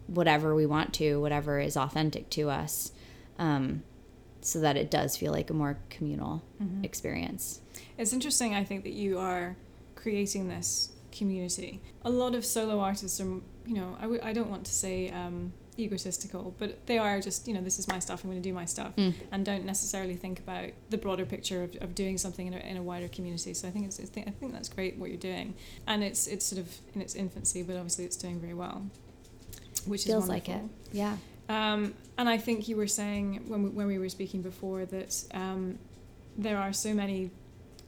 whatever 0.07 0.55
we 0.55 0.67
want 0.67 0.93
to, 0.95 1.21
whatever 1.21 1.59
is 1.61 1.77
authentic 1.77 2.29
to 2.31 2.51
us, 2.51 2.93
um, 3.39 3.83
so 4.41 4.61
that 4.61 4.77
it 4.77 4.91
does 4.91 5.17
feel 5.17 5.33
like 5.33 5.49
a 5.51 5.55
more 5.55 5.79
communal 5.91 6.43
experience. 6.83 7.61
It's 7.97 8.13
interesting, 8.13 8.55
I 8.55 8.65
think, 8.65 8.85
that 8.85 8.93
you 8.93 9.19
are 9.19 9.57
creating 9.95 10.49
this 10.49 10.91
community. 11.13 11.81
A 12.05 12.11
lot 12.11 12.35
of 12.35 12.45
solo 12.45 12.81
artists 12.81 13.21
are, 13.21 13.25
you 13.25 13.75
know, 13.75 13.97
I 13.99 14.03
w- 14.03 14.21
I 14.23 14.33
don't 14.33 14.51
want 14.51 14.65
to 14.67 14.73
say 14.73 15.11
um, 15.11 15.53
egotistical, 15.79 16.55
but 16.59 16.87
they 16.87 16.99
are 16.99 17.21
just, 17.21 17.49
you 17.49 17.55
know, 17.55 17.61
this 17.63 17.79
is 17.79 17.89
my 17.89 17.99
stuff, 17.99 18.23
I'm 18.23 18.31
going 18.31 18.43
to 18.43 18.49
do 18.49 18.53
my 18.55 18.65
stuff, 18.67 18.95
Mm. 18.97 19.15
and 19.33 19.45
don't 19.47 19.65
necessarily 19.65 20.17
think 20.17 20.39
about 20.41 20.71
the 20.91 20.99
broader 20.99 21.25
picture 21.25 21.63
of, 21.63 21.75
of 21.81 21.95
doing 21.95 22.19
something 22.19 22.47
in 22.47 22.55
a, 22.55 22.59
in 22.59 22.77
a 22.77 22.83
wider 22.83 23.09
community. 23.09 23.55
So 23.55 23.67
I 23.69 23.71
think 23.71 23.87
it's, 23.87 23.99
it's 23.99 24.11
I 24.17 24.31
think 24.31 24.53
that's 24.53 24.69
great 24.69 24.99
what 24.99 25.09
you're 25.09 25.19
doing, 25.19 25.55
and 25.87 26.05
it's 26.05 26.27
it's 26.27 26.45
sort 26.45 26.61
of 26.61 26.69
in 26.95 27.01
its 27.01 27.15
infancy, 27.15 27.63
but 27.63 27.77
obviously 27.77 28.05
it's 28.05 28.17
doing 28.17 28.39
very 28.41 28.55
well, 28.55 28.87
which 29.87 30.05
Feels 30.05 30.25
is 30.25 30.29
like 30.29 30.49
it. 30.49 30.63
Yeah. 30.93 31.17
Um, 31.49 31.95
and 32.17 32.29
I 32.29 32.39
think 32.39 32.69
you 32.69 32.77
were 32.77 32.87
saying 32.87 33.45
when 33.49 33.65
we, 33.65 33.69
when 33.71 33.87
we 33.87 33.99
were 33.99 34.09
speaking 34.09 34.43
before 34.43 34.87
that 34.87 35.25
um, 35.33 35.79
there 36.37 36.59
are 36.59 36.73
so 36.73 36.95
many 36.95 37.31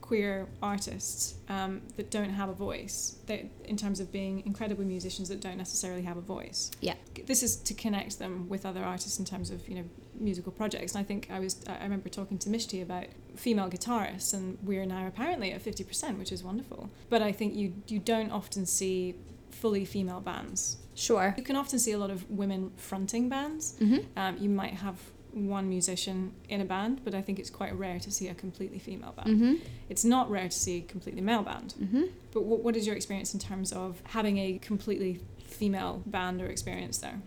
queer 0.07 0.47
artists 0.61 1.35
um, 1.49 1.81
that 1.97 2.09
don't 2.09 2.29
have 2.29 2.47
a 2.47 2.53
voice. 2.53 3.17
That 3.25 3.41
in 3.65 3.75
terms 3.75 3.99
of 3.99 4.09
being 4.11 4.41
incredible 4.45 4.85
musicians 4.85 5.27
that 5.27 5.41
don't 5.41 5.57
necessarily 5.57 6.03
have 6.03 6.15
a 6.15 6.21
voice. 6.21 6.71
Yeah. 6.79 6.93
This 7.25 7.43
is 7.43 7.57
to 7.57 7.73
connect 7.73 8.17
them 8.17 8.47
with 8.47 8.65
other 8.65 8.83
artists 8.83 9.19
in 9.19 9.25
terms 9.25 9.49
of 9.49 9.67
you 9.67 9.75
know 9.75 9.83
musical 10.19 10.51
projects. 10.51 10.95
And 10.95 11.01
I 11.01 11.03
think 11.03 11.27
I 11.29 11.39
was 11.39 11.57
I 11.67 11.83
remember 11.83 12.09
talking 12.09 12.37
to 12.39 12.49
Mishti 12.49 12.81
about 12.81 13.07
female 13.35 13.69
guitarists, 13.69 14.33
and 14.33 14.57
we're 14.63 14.85
now 14.85 15.07
apparently 15.07 15.51
at 15.51 15.61
fifty 15.61 15.83
percent, 15.83 16.17
which 16.17 16.31
is 16.31 16.41
wonderful. 16.41 16.89
But 17.09 17.21
I 17.21 17.33
think 17.33 17.55
you 17.55 17.73
you 17.87 17.99
don't 17.99 18.31
often 18.31 18.65
see 18.65 19.15
fully 19.61 19.85
female 19.85 20.19
bands. 20.19 20.77
Sure. 20.95 21.33
You 21.37 21.43
can 21.43 21.55
often 21.55 21.79
see 21.79 21.91
a 21.91 21.97
lot 21.97 22.09
of 22.09 22.29
women 22.29 22.71
fronting 22.75 23.29
bands. 23.29 23.75
Mm-hmm. 23.79 24.19
Um, 24.19 24.37
you 24.39 24.49
might 24.49 24.73
have 24.73 24.97
one 25.31 25.69
musician 25.69 26.33
in 26.49 26.61
a 26.61 26.65
band, 26.65 27.01
but 27.03 27.13
I 27.13 27.21
think 27.21 27.37
it's 27.39 27.49
quite 27.49 27.73
rare 27.77 27.99
to 27.99 28.11
see 28.11 28.27
a 28.27 28.33
completely 28.33 28.79
female 28.79 29.13
band. 29.15 29.29
Mm-hmm. 29.29 29.53
It's 29.89 30.03
not 30.03 30.29
rare 30.29 30.49
to 30.49 30.57
see 30.57 30.77
a 30.79 30.81
completely 30.81 31.21
male 31.21 31.43
band. 31.43 31.75
Mm-hmm. 31.79 32.03
But 32.33 32.43
what, 32.43 32.61
what 32.63 32.75
is 32.75 32.87
your 32.87 32.95
experience 32.95 33.33
in 33.33 33.39
terms 33.39 33.71
of 33.71 34.01
having 34.05 34.37
a 34.37 34.57
completely 34.59 35.19
female 35.45 36.01
band 36.05 36.41
or 36.41 36.47
experience 36.47 36.97
there? 36.97 37.21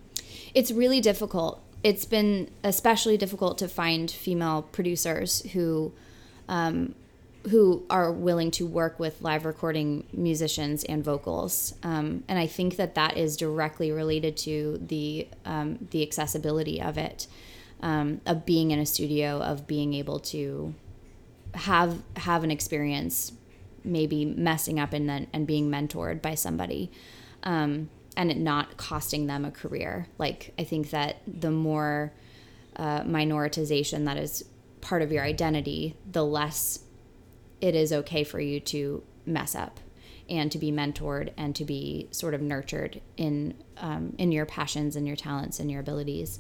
It's 0.55 0.71
really 0.71 1.01
difficult. 1.01 1.63
It's 1.83 2.05
been 2.05 2.51
especially 2.65 3.17
difficult 3.17 3.59
to 3.59 3.69
find 3.69 4.11
female 4.11 4.63
producers 4.63 5.43
who 5.53 5.93
um, 6.49 6.95
who 7.49 7.85
are 7.89 8.13
willing 8.13 8.51
to 8.51 8.67
work 8.67 8.99
with 8.99 9.23
live 9.23 9.47
recording 9.47 10.07
musicians 10.13 10.85
and 10.85 11.03
vocals. 11.03 11.75
Um, 11.83 12.23
and 12.29 12.39
I 12.39 12.47
think 12.47 12.77
that 12.77 12.95
that 12.97 13.17
is 13.17 13.37
directly 13.37 13.91
related 13.93 14.37
to 14.39 14.79
the 14.87 15.27
um, 15.45 15.89
the 15.91 16.03
accessibility 16.03 16.83
of 16.83 16.99
it, 16.99 17.27
um, 17.81 18.21
of 18.27 18.45
being 18.45 18.73
in 18.73 18.79
a 18.79 18.87
studio, 18.87 19.41
of 19.41 19.67
being 19.67 19.95
able 19.95 20.21
to 20.21 20.75
have 21.55 22.03
have 22.17 22.45
an 22.45 22.51
experience, 22.51 23.33
maybe 23.85 24.25
messing 24.25 24.79
up 24.79 24.93
and 24.93 25.09
then 25.09 25.27
and 25.33 25.47
being 25.47 25.71
mentored 25.71 26.21
by 26.21 26.35
somebody. 26.35 26.91
Um, 27.43 27.89
and 28.17 28.31
it 28.31 28.37
not 28.37 28.77
costing 28.77 29.29
them 29.29 29.47
a 29.47 29.51
career. 29.51 30.07
Like 30.19 30.53
I 30.59 30.65
think 30.65 30.91
that 30.91 31.23
the 31.27 31.51
more 31.51 32.13
uh, 32.77 33.01
minoritization 33.03 34.05
that 34.05 34.19
is 34.19 34.45
part 34.83 35.01
of 35.01 35.11
your 35.11 35.25
identity, 35.25 35.97
the 36.11 36.25
less 36.25 36.81
it 37.61 37.75
is 37.75 37.93
okay 37.93 38.25
for 38.25 38.41
you 38.41 38.61
to 38.61 39.03
mess 39.27 39.55
up 39.55 39.81
and 40.29 40.53
to 40.53 40.59
be 40.59 40.71
mentored 40.71 41.33
and 41.37 41.55
to 41.57 41.65
be 41.65 42.09
sort 42.13 42.35
of 42.35 42.41
nurtured 42.41 43.01
in 43.17 43.55
um, 43.79 44.15
in 44.19 44.31
your 44.31 44.47
passions 44.47 44.95
and 44.97 45.07
your 45.07 45.17
talents 45.17 45.59
and 45.59 45.71
your 45.71 45.81
abilities. 45.81 46.39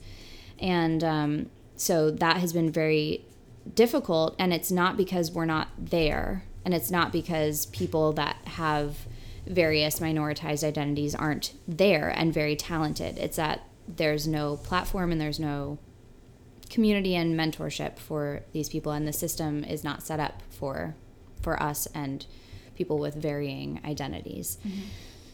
And 0.58 1.02
um, 1.02 1.50
so 1.76 2.10
that 2.10 2.36
has 2.36 2.52
been 2.52 2.70
very 2.70 3.24
difficult. 3.74 4.36
And 4.38 4.52
it's 4.52 4.70
not 4.70 4.96
because 4.96 5.30
we're 5.30 5.46
not 5.46 5.68
there, 5.78 6.44
and 6.64 6.72
it's 6.74 6.90
not 6.90 7.12
because 7.12 7.66
people 7.66 8.12
that 8.12 8.36
have 8.44 9.06
various 9.46 9.98
minoritized 9.98 10.62
identities 10.62 11.14
aren't 11.14 11.54
there 11.66 12.08
and 12.08 12.32
very 12.32 12.54
talented. 12.54 13.18
It's 13.18 13.36
that 13.36 13.62
there's 13.88 14.28
no 14.28 14.56
platform 14.56 15.10
and 15.10 15.20
there's 15.20 15.40
no 15.40 15.78
community 16.68 17.16
and 17.16 17.38
mentorship 17.38 17.98
for 17.98 18.42
these 18.52 18.68
people 18.68 18.92
and 18.92 19.08
the 19.08 19.12
system 19.12 19.64
is 19.64 19.82
not 19.82 20.04
set 20.04 20.20
up 20.20 20.42
for 20.50 20.94
for 21.42 21.60
us 21.62 21.86
and 21.94 22.26
people 22.74 22.98
with 22.98 23.14
varying 23.14 23.80
identities 23.84 24.58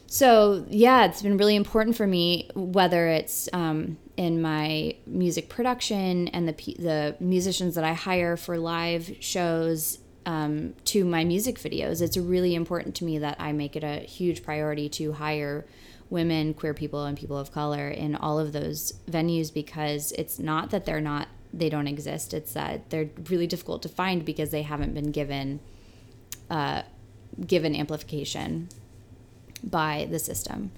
so 0.07 0.65
yeah 0.69 1.05
it's 1.05 1.23
been 1.23 1.37
really 1.37 1.57
important 1.57 1.97
for 1.97 2.07
me 2.07 2.49
whether 2.55 3.09
it's 3.09 3.49
um, 3.53 3.97
in 4.17 4.41
my 4.41 4.95
music 5.07 5.49
production 5.49 6.29
and 6.29 6.49
the 6.49 6.75
the 6.79 7.17
musicians 7.21 7.75
that 7.75 7.85
i 7.85 7.93
hire 7.93 8.37
for 8.37 8.59
live 8.59 9.17
shows 9.21 9.99
um, 10.27 10.75
to 10.87 11.05
my 11.05 11.25
music 11.25 11.57
videos. 11.57 12.03
It's 12.03 12.17
really 12.17 12.55
important 12.55 12.97
to 12.97 13.05
me 13.05 13.19
that 13.19 13.37
I 13.39 13.53
make 13.53 13.77
it 13.77 13.85
a 13.85 14.01
huge 14.01 14.43
priority 14.43 14.89
to 14.91 15.13
hire 15.13 15.65
women, 16.11 16.53
queer 16.53 16.75
people, 16.75 17.05
and 17.05 17.17
people 17.17 17.39
of 17.39 17.53
color 17.53 17.89
in 17.89 18.17
all 18.17 18.39
of 18.39 18.53
those 18.53 18.95
venues 19.09 19.55
because 19.55 20.13
it's 20.13 20.39
not 20.39 20.71
that 20.71 20.85
they're 20.85 21.01
not 21.01 21.29
they 21.55 21.71
don't 21.71 21.87
exist. 21.87 22.35
It's 22.35 22.53
that 22.53 22.91
they're 22.91 23.09
really 23.31 23.47
difficult 23.47 23.81
to 23.83 23.89
find 23.89 24.25
because 24.25 24.51
they 24.51 24.63
haven't 24.63 24.93
been 24.93 25.11
given 25.11 25.61
uh, 26.51 26.83
given 27.47 27.75
amplification 27.75 28.69
by 29.63 30.07
the 30.11 30.19
system. 30.19 30.71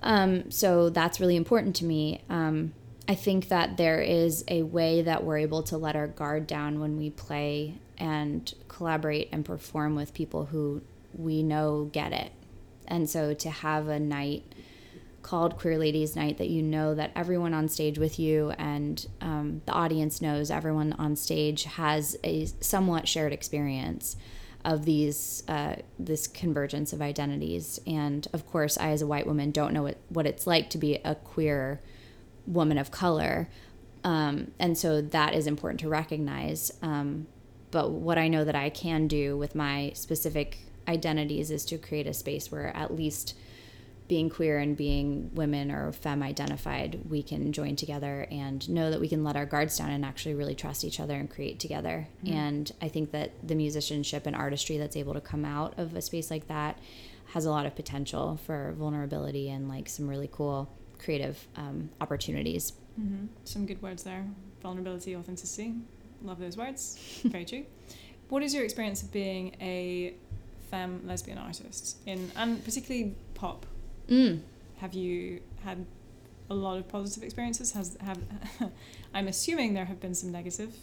Um, 0.00 0.50
so 0.50 0.90
that's 0.90 1.20
really 1.20 1.36
important 1.36 1.76
to 1.76 1.84
me. 1.84 2.22
Um, 2.28 2.74
I 3.08 3.14
think 3.14 3.48
that 3.48 3.76
there 3.76 4.00
is 4.00 4.44
a 4.48 4.62
way 4.62 5.02
that 5.02 5.24
we're 5.24 5.38
able 5.38 5.62
to 5.64 5.78
let 5.78 5.96
our 5.96 6.08
guard 6.08 6.46
down 6.46 6.80
when 6.80 6.96
we 6.96 7.10
play 7.10 7.78
and 7.98 8.52
collaborate 8.68 9.28
and 9.32 9.44
perform 9.44 9.94
with 9.94 10.12
people 10.12 10.46
who 10.46 10.82
we 11.14 11.42
know 11.42 11.88
get 11.92 12.12
it. 12.12 12.32
And 12.88 13.08
so 13.08 13.32
to 13.34 13.50
have 13.50 13.88
a 13.88 13.98
night 13.98 14.54
called 15.22 15.58
Queer 15.58 15.78
Ladies 15.78 16.14
Night 16.14 16.38
that 16.38 16.48
you 16.48 16.62
know 16.62 16.94
that 16.94 17.10
everyone 17.16 17.52
on 17.52 17.68
stage 17.68 17.98
with 17.98 18.18
you 18.18 18.50
and 18.58 19.04
um, 19.20 19.62
the 19.66 19.72
audience 19.72 20.22
knows 20.22 20.50
everyone 20.52 20.92
on 20.94 21.16
stage 21.16 21.64
has 21.64 22.16
a 22.22 22.46
somewhat 22.60 23.08
shared 23.08 23.32
experience 23.32 24.16
of 24.66 24.84
these 24.84 25.44
uh, 25.48 25.76
this 25.98 26.26
convergence 26.26 26.92
of 26.92 27.00
identities. 27.00 27.80
And 27.86 28.26
of 28.32 28.46
course, 28.46 28.76
I 28.76 28.88
as 28.90 29.00
a 29.00 29.06
white 29.06 29.26
woman 29.26 29.52
don't 29.52 29.72
know 29.72 29.84
what, 29.84 29.96
what 30.08 30.26
it's 30.26 30.46
like 30.46 30.68
to 30.70 30.78
be 30.78 30.96
a 31.04 31.14
queer 31.14 31.80
woman 32.46 32.76
of 32.76 32.90
color. 32.90 33.48
Um, 34.02 34.50
and 34.58 34.76
so 34.76 35.00
that 35.00 35.34
is 35.34 35.46
important 35.46 35.80
to 35.80 35.88
recognize. 35.88 36.72
Um, 36.82 37.28
but 37.70 37.92
what 37.92 38.18
I 38.18 38.28
know 38.28 38.44
that 38.44 38.56
I 38.56 38.68
can 38.70 39.06
do 39.06 39.36
with 39.38 39.54
my 39.54 39.92
specific 39.94 40.58
identities 40.88 41.50
is 41.50 41.64
to 41.66 41.78
create 41.78 42.06
a 42.06 42.14
space 42.14 42.50
where 42.50 42.76
at 42.76 42.94
least 42.94 43.36
being 44.08 44.30
queer 44.30 44.58
and 44.58 44.76
being 44.76 45.30
women 45.34 45.70
or 45.70 45.92
femme 45.92 46.22
identified, 46.22 47.00
we 47.08 47.22
can 47.22 47.52
join 47.52 47.76
together 47.76 48.26
and 48.30 48.68
know 48.68 48.90
that 48.90 49.00
we 49.00 49.08
can 49.08 49.24
let 49.24 49.36
our 49.36 49.46
guards 49.46 49.76
down 49.78 49.90
and 49.90 50.04
actually 50.04 50.34
really 50.34 50.54
trust 50.54 50.84
each 50.84 51.00
other 51.00 51.14
and 51.14 51.28
create 51.28 51.58
together. 51.58 52.06
And 52.24 52.70
I 52.80 52.88
think 52.88 53.10
that 53.12 53.32
the 53.46 53.54
musicianship 53.54 54.26
and 54.26 54.36
artistry 54.36 54.78
that's 54.78 54.96
able 54.96 55.14
to 55.14 55.20
come 55.20 55.44
out 55.44 55.78
of 55.78 55.94
a 55.94 56.02
space 56.02 56.30
like 56.30 56.46
that 56.48 56.78
has 57.32 57.44
a 57.44 57.50
lot 57.50 57.66
of 57.66 57.74
potential 57.74 58.38
for 58.46 58.74
vulnerability 58.78 59.50
and 59.50 59.68
like 59.68 59.88
some 59.88 60.08
really 60.08 60.28
cool 60.30 60.70
creative 60.98 61.46
um, 61.56 61.90
opportunities. 62.00 62.72
Mm-hmm. 63.00 63.26
Some 63.44 63.66
good 63.66 63.82
words 63.82 64.04
there. 64.04 64.24
Vulnerability, 64.62 65.16
authenticity. 65.16 65.74
Love 66.22 66.38
those 66.38 66.56
words. 66.56 67.20
Very 67.24 67.44
true. 67.44 67.66
What 68.28 68.42
is 68.42 68.54
your 68.54 68.64
experience 68.64 69.02
of 69.02 69.12
being 69.12 69.56
a 69.60 70.14
femme 70.70 71.02
lesbian 71.04 71.38
artist 71.38 71.98
in, 72.06 72.30
and 72.36 72.64
particularly 72.64 73.14
pop? 73.34 73.66
Mm. 74.08 74.40
Have 74.78 74.94
you 74.94 75.40
had 75.64 75.84
a 76.48 76.54
lot 76.54 76.78
of 76.78 76.88
positive 76.88 77.22
experiences? 77.22 77.72
Has 77.72 77.96
have 78.00 78.18
I'm 79.14 79.28
assuming 79.28 79.74
there 79.74 79.86
have 79.86 80.00
been 80.00 80.14
some 80.14 80.32
negative. 80.32 80.74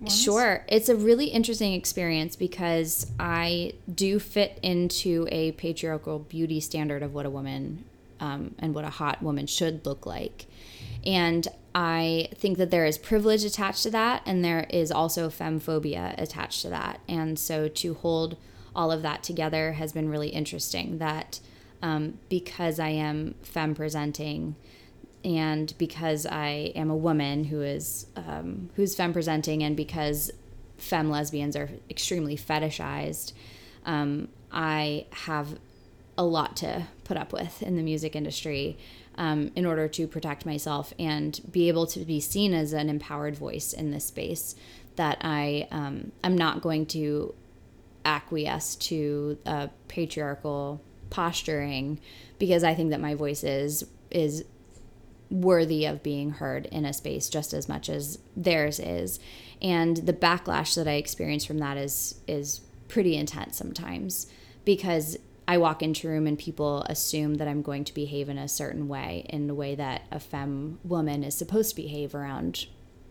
Ones? 0.00 0.20
Sure. 0.20 0.64
It's 0.68 0.88
a 0.88 0.96
really 0.96 1.26
interesting 1.26 1.72
experience 1.72 2.36
because 2.36 3.06
I 3.18 3.74
do 3.92 4.18
fit 4.18 4.58
into 4.62 5.26
a 5.30 5.52
patriarchal 5.52 6.18
beauty 6.18 6.60
standard 6.60 7.02
of 7.02 7.14
what 7.14 7.26
a 7.26 7.30
woman 7.30 7.84
um, 8.20 8.54
and 8.58 8.74
what 8.74 8.84
a 8.84 8.90
hot 8.90 9.22
woman 9.22 9.46
should 9.46 9.86
look 9.86 10.04
like. 10.04 10.46
And 11.06 11.46
I 11.74 12.28
think 12.34 12.58
that 12.58 12.70
there 12.70 12.86
is 12.86 12.98
privilege 12.98 13.44
attached 13.44 13.82
to 13.82 13.90
that, 13.90 14.22
and 14.26 14.44
there 14.44 14.66
is 14.70 14.90
also 14.90 15.28
femphobia 15.28 16.20
attached 16.20 16.62
to 16.62 16.68
that. 16.70 17.00
And 17.08 17.38
so 17.38 17.68
to 17.68 17.94
hold 17.94 18.36
all 18.74 18.90
of 18.90 19.02
that 19.02 19.22
together 19.22 19.72
has 19.72 19.92
been 19.92 20.08
really 20.08 20.28
interesting. 20.28 20.98
That 20.98 21.40
um, 21.84 22.18
because 22.30 22.80
I 22.80 22.88
am 22.88 23.34
femme 23.42 23.74
presenting, 23.74 24.56
and 25.22 25.72
because 25.76 26.24
I 26.24 26.72
am 26.74 26.88
a 26.88 26.96
woman 26.96 27.44
who 27.44 27.60
is 27.60 28.06
um, 28.16 28.70
who's 28.74 28.94
femme 28.94 29.12
presenting, 29.12 29.62
and 29.62 29.76
because 29.76 30.30
femme 30.78 31.10
lesbians 31.10 31.56
are 31.56 31.68
extremely 31.90 32.38
fetishized, 32.38 33.34
um, 33.84 34.28
I 34.50 35.04
have 35.10 35.58
a 36.16 36.24
lot 36.24 36.56
to 36.56 36.86
put 37.04 37.18
up 37.18 37.34
with 37.34 37.62
in 37.62 37.76
the 37.76 37.82
music 37.82 38.16
industry 38.16 38.78
um, 39.18 39.50
in 39.54 39.66
order 39.66 39.86
to 39.86 40.08
protect 40.08 40.46
myself 40.46 40.94
and 40.98 41.38
be 41.50 41.68
able 41.68 41.86
to 41.88 42.00
be 42.00 42.18
seen 42.18 42.54
as 42.54 42.72
an 42.72 42.88
empowered 42.88 43.36
voice 43.36 43.74
in 43.74 43.90
this 43.90 44.06
space. 44.06 44.54
That 44.96 45.18
I 45.20 45.68
um, 45.70 46.12
I'm 46.22 46.38
not 46.38 46.62
going 46.62 46.86
to 46.86 47.34
acquiesce 48.06 48.74
to 48.76 49.36
uh, 49.44 49.66
patriarchal 49.88 50.80
posturing 51.10 52.00
because 52.38 52.64
I 52.64 52.74
think 52.74 52.90
that 52.90 53.00
my 53.00 53.14
voice 53.14 53.44
is 53.44 53.84
is 54.10 54.44
worthy 55.30 55.84
of 55.84 56.02
being 56.02 56.30
heard 56.30 56.66
in 56.66 56.84
a 56.84 56.92
space 56.92 57.28
just 57.28 57.52
as 57.52 57.68
much 57.68 57.88
as 57.88 58.18
theirs 58.36 58.78
is. 58.78 59.18
And 59.60 59.96
the 59.98 60.12
backlash 60.12 60.74
that 60.76 60.86
i 60.88 60.94
experience 60.94 61.44
from 61.44 61.58
that 61.58 61.76
is 61.76 62.20
is 62.26 62.60
pretty 62.88 63.16
intense 63.16 63.56
sometimes 63.56 64.26
because 64.64 65.16
i 65.48 65.56
walk 65.58 65.82
into 65.82 66.06
a 66.06 66.10
room 66.10 66.26
and 66.26 66.38
people 66.38 66.82
assume 66.82 67.36
that 67.36 67.48
i'm 67.48 67.62
going 67.62 67.82
to 67.82 67.94
behave 67.94 68.28
in 68.28 68.38
a 68.38 68.46
certain 68.46 68.88
way 68.88 69.26
in 69.30 69.46
the 69.46 69.54
way 69.54 69.74
that 69.74 70.02
a 70.12 70.20
femme 70.20 70.78
woman 70.84 71.24
is 71.24 71.34
supposed 71.34 71.70
to 71.70 71.76
behave 71.76 72.14
around 72.14 72.66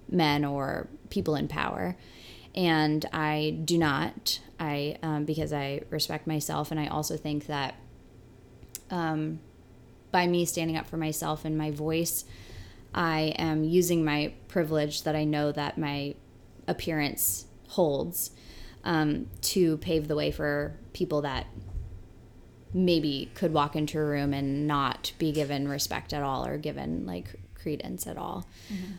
men 0.10 0.46
or 0.46 0.88
people 1.10 1.36
in 1.36 1.48
power. 1.48 1.98
And 2.56 3.06
i 3.12 3.58
do 3.66 3.78
not. 3.78 4.40
I 4.60 4.98
um, 5.02 5.26
because 5.26 5.52
i 5.52 5.82
respect 5.90 6.28
myself 6.28 6.72
and 6.72 6.80
i 6.80 6.88
also 6.88 7.18
think 7.18 7.48
that 7.48 7.76
um, 8.94 9.40
by 10.12 10.28
me 10.28 10.46
standing 10.46 10.78
up 10.78 10.86
for 10.86 10.98
myself 10.98 11.44
and 11.44 11.58
my 11.58 11.72
voice, 11.72 12.26
I 12.94 13.34
am 13.40 13.64
using 13.64 14.06
my 14.06 14.34
privilege 14.48 15.02
that 15.04 15.16
I 15.16 15.24
know 15.24 15.52
that 15.52 15.80
my 15.80 16.14
appearance 16.68 17.48
holds 17.70 18.30
um, 18.84 19.28
to 19.42 19.78
pave 19.78 20.08
the 20.08 20.16
way 20.16 20.30
for 20.30 20.78
people 20.94 21.22
that 21.22 21.48
maybe 22.72 23.32
could 23.34 23.52
walk 23.52 23.76
into 23.76 24.00
a 24.00 24.06
room 24.06 24.32
and 24.32 24.68
not 24.68 25.12
be 25.18 25.32
given 25.32 25.68
respect 25.68 26.14
at 26.14 26.22
all 26.22 26.46
or 26.46 26.58
given 26.58 27.08
like 27.08 27.36
credence 27.56 28.06
at 28.06 28.18
all. 28.18 28.46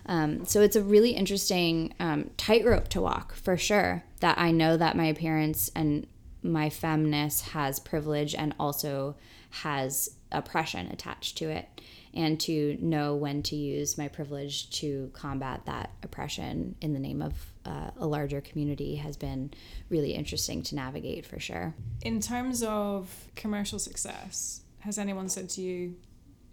Um, 0.06 0.44
so 0.44 0.60
it's 0.60 0.74
a 0.74 0.82
really 0.82 1.10
interesting 1.10 1.94
um, 2.00 2.30
tightrope 2.36 2.88
to 2.88 3.00
walk 3.00 3.34
for 3.34 3.56
sure. 3.56 4.02
That 4.20 4.38
I 4.38 4.50
know 4.50 4.76
that 4.76 4.96
my 4.96 5.06
appearance 5.06 5.70
and 5.76 6.06
my 6.44 6.68
femness 6.68 7.40
has 7.48 7.80
privilege 7.80 8.34
and 8.34 8.54
also 8.60 9.16
has 9.50 10.10
oppression 10.30 10.88
attached 10.88 11.38
to 11.38 11.48
it 11.48 11.80
and 12.12 12.38
to 12.38 12.76
know 12.80 13.14
when 13.14 13.42
to 13.42 13.56
use 13.56 13.98
my 13.98 14.06
privilege 14.06 14.70
to 14.70 15.10
combat 15.14 15.62
that 15.66 15.90
oppression 16.02 16.76
in 16.80 16.92
the 16.92 17.00
name 17.00 17.20
of 17.20 17.34
uh, 17.64 17.90
a 17.96 18.06
larger 18.06 18.40
community 18.40 18.96
has 18.96 19.16
been 19.16 19.52
really 19.88 20.12
interesting 20.12 20.62
to 20.62 20.74
navigate 20.74 21.26
for 21.26 21.40
sure. 21.40 21.74
In 22.02 22.20
terms 22.20 22.62
of 22.62 23.28
commercial 23.34 23.78
success, 23.78 24.62
has 24.80 24.98
anyone 24.98 25.28
said 25.28 25.48
to 25.50 25.60
you, 25.60 25.96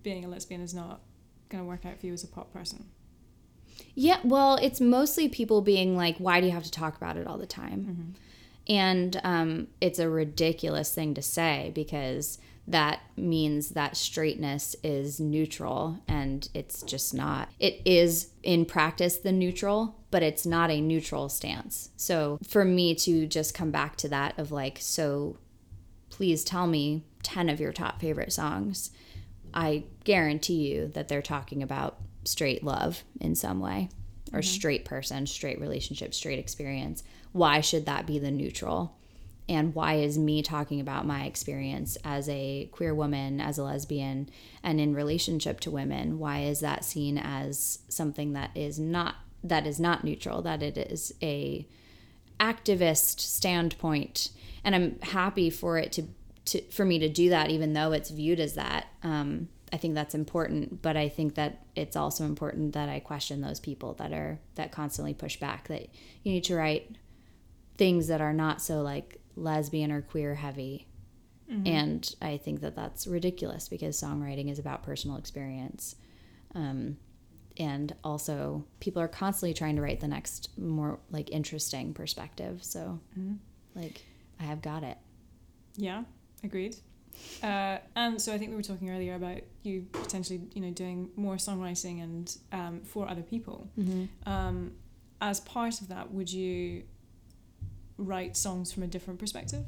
being 0.04 0.26
a 0.26 0.28
lesbian 0.28 0.62
is 0.62 0.74
not 0.74 1.02
going 1.50 1.64
to 1.64 1.68
work 1.68 1.86
out 1.86 2.00
for 2.00 2.08
you 2.08 2.14
as 2.14 2.24
a 2.24 2.28
pop 2.28 2.52
person? 2.52 2.86
Yeah, 3.94 4.20
well, 4.24 4.56
it's 4.56 4.80
mostly 4.80 5.30
people 5.30 5.62
being 5.62 5.96
like, 5.98 6.18
why 6.18 6.40
do 6.40 6.48
you 6.48 6.54
have 6.54 6.64
to 6.64 6.72
talk 6.72 6.96
about 6.96 7.18
it 7.18 7.28
all 7.28 7.38
the 7.38 7.46
time? 7.46 7.80
Mm-hmm. 7.82 8.12
And 8.72 9.20
um, 9.26 9.68
it's 9.82 10.00
a 10.00 10.10
ridiculous 10.10 10.96
thing 10.96 11.14
to 11.16 11.22
say 11.22 11.74
because 11.76 12.38
that 12.68 13.02
means 13.18 13.72
that 13.72 13.98
straightness 13.98 14.78
is 14.82 15.20
neutral 15.20 16.00
and 16.08 16.48
it's 16.54 16.82
just 16.84 17.14
not. 17.14 17.50
It 17.60 17.82
is 17.84 18.30
in 18.44 18.64
practice 18.64 19.18
the 19.18 19.34
neutral, 19.34 19.98
but 20.10 20.24
it's 20.24 20.46
not 20.46 20.72
a 20.72 20.80
neutral 20.80 21.28
stance. 21.28 21.90
So 21.98 22.40
for 22.48 22.64
me 22.64 22.96
to 22.96 23.28
just 23.28 23.54
come 23.54 23.72
back 23.72 23.98
to 23.98 24.08
that 24.08 24.40
of 24.40 24.54
like, 24.54 24.78
so 24.80 25.38
please 26.10 26.46
tell 26.46 26.66
me 26.66 27.04
10 27.24 27.50
of 27.50 27.60
your 27.60 27.74
top 27.74 28.00
favorite 28.00 28.32
songs, 28.32 28.92
I 29.54 29.84
guarantee 30.06 30.72
you 30.72 30.88
that 30.94 31.10
they're 31.10 31.22
talking 31.22 31.62
about 31.62 31.98
straight 32.24 32.64
love 32.64 33.04
in 33.20 33.36
some 33.36 33.60
way 33.60 33.90
or 34.32 34.42
straight 34.42 34.86
person, 34.86 35.28
straight 35.28 35.60
relationship, 35.60 36.14
straight 36.14 36.40
experience. 36.40 37.04
Why 37.32 37.62
should 37.62 37.86
that 37.86 38.06
be 38.06 38.20
the 38.20 38.32
neutral? 38.32 38.98
And 39.50 39.76
why 39.76 39.96
is 39.96 40.18
me 40.18 40.42
talking 40.42 40.80
about 40.80 41.06
my 41.06 41.26
experience 41.26 41.98
as 42.06 42.30
a 42.30 42.70
queer 42.72 42.96
woman, 42.96 43.42
as 43.42 43.58
a 43.58 43.64
lesbian, 43.64 44.30
and 44.64 44.80
in 44.80 44.96
relationship 44.96 45.60
to 45.62 45.72
women? 45.72 46.20
Why 46.20 46.44
is 46.44 46.62
that 46.62 46.86
seen 46.86 47.18
as 47.18 47.80
something 47.90 48.34
that 48.34 48.52
is 48.56 48.80
not 48.80 49.16
that 49.44 49.66
is 49.66 49.80
not 49.80 50.04
neutral? 50.04 50.42
That 50.42 50.64
it 50.64 50.78
is 50.78 51.14
a 51.22 51.68
activist 52.40 53.20
standpoint, 53.20 54.30
and 54.64 54.76
I'm 54.76 55.00
happy 55.02 55.50
for 55.50 55.78
it 55.78 55.92
to, 55.94 56.04
to 56.46 56.62
for 56.70 56.86
me 56.86 57.00
to 57.00 57.10
do 57.10 57.30
that, 57.30 57.50
even 57.50 57.74
though 57.74 57.92
it's 57.92 58.10
viewed 58.10 58.40
as 58.40 58.54
that. 58.54 58.88
Um, 59.04 59.50
I 59.74 59.78
think 59.78 59.96
that's 59.96 60.16
important, 60.16 60.82
but 60.82 60.98
I 60.98 61.10
think 61.10 61.36
that 61.36 61.66
it's 61.76 61.96
also 61.96 62.26
important 62.26 62.74
that 62.74 62.90
I 62.90 63.00
question 63.00 63.42
those 63.42 63.60
people 63.60 63.94
that 63.96 64.12
are 64.12 64.40
that 64.56 64.72
constantly 64.72 65.14
push 65.14 65.38
back 65.38 65.68
that 65.68 65.88
you 66.24 66.34
need 66.34 66.44
to 66.46 66.56
write 66.56 66.96
things 67.82 68.10
that 68.10 68.22
are 68.22 68.32
not 68.32 68.62
so 68.62 68.84
like 68.84 69.18
lesbian 69.36 69.92
or 69.92 70.04
queer 70.04 70.36
heavy. 70.36 70.86
And 71.66 72.16
I 72.22 72.38
think 72.38 72.62
that 72.62 72.76
that's 72.76 73.08
ridiculous 73.08 73.68
because 73.68 74.00
songwriting 74.00 74.52
is 74.52 74.60
about 74.60 74.84
personal 74.84 75.18
experience. 75.18 75.96
Um, 76.54 76.98
and 77.58 77.96
also, 78.04 78.66
people 78.80 79.02
are 79.02 79.08
constantly 79.08 79.56
trying 79.56 79.78
to 79.78 79.82
write 79.82 80.00
the 80.00 80.08
next 80.08 80.56
more 80.60 81.00
like 81.10 81.32
interesting 81.32 81.96
perspective. 81.96 82.64
So, 82.64 83.00
like, 83.74 84.06
I 84.40 84.44
have 84.44 84.62
got 84.62 84.84
it. 84.84 85.00
Yeah, 85.76 86.04
agreed. 86.44 86.76
Uh, 87.42 87.80
and 87.96 88.22
so 88.22 88.32
I 88.32 88.38
think 88.38 88.52
we 88.52 88.58
were 88.58 88.62
talking 88.62 88.92
earlier 88.92 89.16
about 89.16 89.40
you 89.64 89.88
potentially, 89.92 90.42
you 90.54 90.62
know, 90.62 90.70
doing 90.70 91.10
more 91.16 91.38
songwriting 91.38 92.04
and 92.04 92.38
um, 92.52 92.82
for 92.84 93.10
other 93.10 93.24
people. 93.24 93.68
Um, 94.28 94.74
as 95.20 95.40
part 95.40 95.82
of 95.82 95.88
that, 95.90 96.12
would 96.12 96.32
you 96.32 96.84
write 98.02 98.36
songs 98.36 98.72
from 98.72 98.84
a 98.84 98.88
different 98.88 99.20
perspective? 99.20 99.66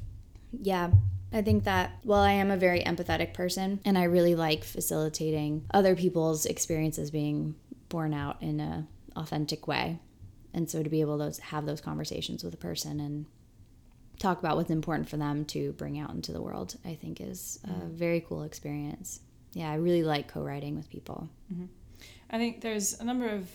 Yeah. 0.52 0.92
I 1.32 1.42
think 1.42 1.64
that, 1.64 1.98
while 2.04 2.22
I 2.22 2.34
am 2.34 2.52
a 2.52 2.58
very 2.58 2.82
empathetic 2.82 3.34
person 3.34 3.80
and 3.86 3.98
I 3.98 4.04
really 4.04 4.36
like 4.36 4.64
facilitating 4.64 5.66
other 5.74 5.96
people's 5.96 6.46
experiences 6.46 7.10
being 7.10 7.56
borne 7.90 8.14
out 8.14 8.42
in 8.42 8.60
a 8.60 8.88
authentic 9.16 9.68
way. 9.68 10.00
And 10.54 10.70
so 10.70 10.84
to 10.84 10.90
be 10.90 11.02
able 11.02 11.18
to 11.18 11.42
have 11.42 11.66
those 11.66 11.82
conversations 11.82 12.44
with 12.44 12.54
a 12.54 12.58
person 12.58 13.00
and 13.00 13.26
talk 14.20 14.40
about 14.40 14.58
what's 14.58 14.70
important 14.70 15.10
for 15.10 15.18
them 15.18 15.46
to 15.46 15.72
bring 15.74 15.98
out 15.98 16.12
into 16.12 16.32
the 16.32 16.42
world, 16.42 16.76
I 16.86 16.94
think 16.94 17.20
is 17.20 17.60
a 17.64 17.68
mm-hmm. 17.68 17.96
very 17.96 18.22
cool 18.22 18.44
experience. 18.44 19.20
Yeah, 19.54 19.72
I 19.72 19.76
really 19.76 20.04
like 20.04 20.28
co-writing 20.28 20.76
with 20.76 20.90
people. 20.90 21.30
Mm-hmm. 21.52 21.66
I 22.30 22.38
think 22.38 22.62
there's 22.62 23.00
a 23.00 23.04
number 23.04 23.28
of 23.28 23.50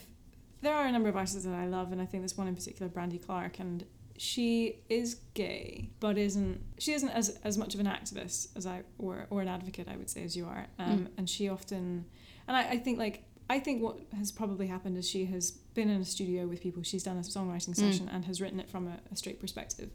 there 0.60 0.74
are 0.74 0.86
a 0.86 0.92
number 0.92 1.08
of 1.08 1.16
artists 1.16 1.44
that 1.44 1.54
I 1.54 1.66
love, 1.66 1.92
and 1.92 2.00
I 2.02 2.06
think 2.06 2.22
there's 2.22 2.36
one 2.36 2.48
in 2.48 2.56
particular, 2.56 2.88
Brandy 2.88 3.18
Clark, 3.18 3.60
and 3.60 3.84
she 4.18 4.80
is 4.88 5.20
gay, 5.34 5.90
but 6.00 6.18
isn't 6.18 6.60
she 6.78 6.92
isn't 6.92 7.08
as 7.10 7.38
as 7.44 7.56
much 7.56 7.74
of 7.74 7.80
an 7.80 7.86
activist 7.86 8.48
as 8.56 8.66
I 8.66 8.82
or 8.98 9.26
or 9.30 9.40
an 9.40 9.48
advocate 9.48 9.88
I 9.88 9.96
would 9.96 10.10
say 10.10 10.22
as 10.24 10.36
you 10.36 10.44
are, 10.46 10.66
um, 10.78 11.08
and 11.16 11.30
she 11.30 11.48
often, 11.48 12.04
and 12.46 12.56
I, 12.56 12.62
I 12.70 12.78
think 12.78 12.98
like. 12.98 13.24
I 13.50 13.60
think 13.60 13.80
what 13.82 13.98
has 14.18 14.30
probably 14.30 14.66
happened 14.66 14.98
is 14.98 15.08
she 15.08 15.24
has 15.24 15.52
been 15.52 15.88
in 15.88 16.02
a 16.02 16.04
studio 16.04 16.46
with 16.46 16.60
people. 16.60 16.82
She's 16.82 17.02
done 17.02 17.16
a 17.16 17.22
songwriting 17.22 17.74
session 17.74 18.06
and 18.12 18.22
has 18.26 18.42
written 18.42 18.60
it 18.60 18.68
from 18.68 18.88
a, 18.88 18.98
a 19.10 19.16
straight 19.16 19.40
perspective. 19.40 19.88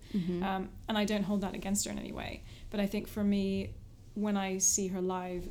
Um, 0.43 0.69
and 0.89 0.97
I 0.97 1.05
don't 1.05 1.21
hold 1.21 1.41
that 1.41 1.53
against 1.53 1.85
her 1.85 1.91
in 1.91 1.99
any 1.99 2.11
way. 2.11 2.41
But 2.71 2.79
I 2.79 2.87
think 2.87 3.07
for 3.07 3.23
me, 3.23 3.75
when 4.15 4.37
I 4.37 4.57
see 4.57 4.87
her 4.87 5.01
live, 5.01 5.47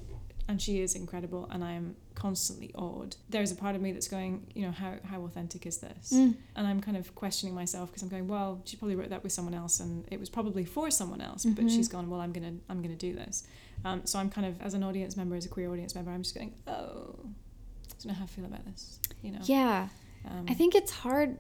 and 0.49 0.61
she 0.61 0.81
is 0.81 0.97
incredible, 0.97 1.47
and 1.53 1.63
I 1.63 1.75
am 1.75 1.95
constantly 2.23 2.71
awed. 2.77 3.17
There's 3.29 3.51
a 3.51 3.57
part 3.57 3.75
of 3.75 3.83
me 3.83 3.91
that's 3.91 4.07
going, 4.07 4.47
you 4.55 4.63
know, 4.63 4.71
how 4.71 4.95
how 5.11 5.23
authentic 5.25 5.67
is 5.67 5.79
this? 5.79 6.13
And 6.55 6.67
I'm 6.69 6.81
kind 6.81 6.97
of 6.97 7.13
questioning 7.17 7.53
myself 7.53 7.91
because 7.91 8.03
I'm 8.03 8.09
going, 8.09 8.29
well, 8.29 8.63
she 8.65 8.77
probably 8.77 8.95
wrote 8.95 9.11
that 9.11 9.25
with 9.25 9.33
someone 9.33 9.55
else, 9.55 9.81
and 9.81 10.07
it 10.09 10.21
was 10.21 10.31
probably 10.31 10.65
for 10.65 10.89
someone 10.91 11.21
else, 11.21 11.45
but 11.45 11.69
she's 11.69 11.89
gone, 11.89 12.09
well, 12.09 12.21
I'm 12.21 12.33
gonna 12.33 12.55
I'm 12.69 12.81
gonna 12.81 12.95
do 12.95 13.13
this. 13.13 13.45
Um, 13.85 14.03
so 14.05 14.21
I'm 14.21 14.31
kind 14.31 14.47
of 14.47 14.63
as 14.63 14.75
an 14.75 14.85
audience 14.85 15.17
member, 15.17 15.35
as 15.35 15.45
a 15.47 15.49
queer 15.49 15.69
audience 15.73 15.97
member, 15.97 16.13
I'm 16.13 16.23
just 16.23 16.37
going, 16.37 16.55
oh, 16.69 17.17
I 17.19 17.95
don't 17.99 18.07
know 18.07 18.15
how 18.15 18.25
I 18.25 18.29
feel 18.29 18.45
about 18.45 18.65
this, 18.67 19.01
you 19.23 19.33
know. 19.33 19.41
Yeah. 19.43 19.89
Um, 20.31 20.47
I 20.49 20.55
think 20.55 20.77
it's 20.77 20.93
hard 20.93 21.39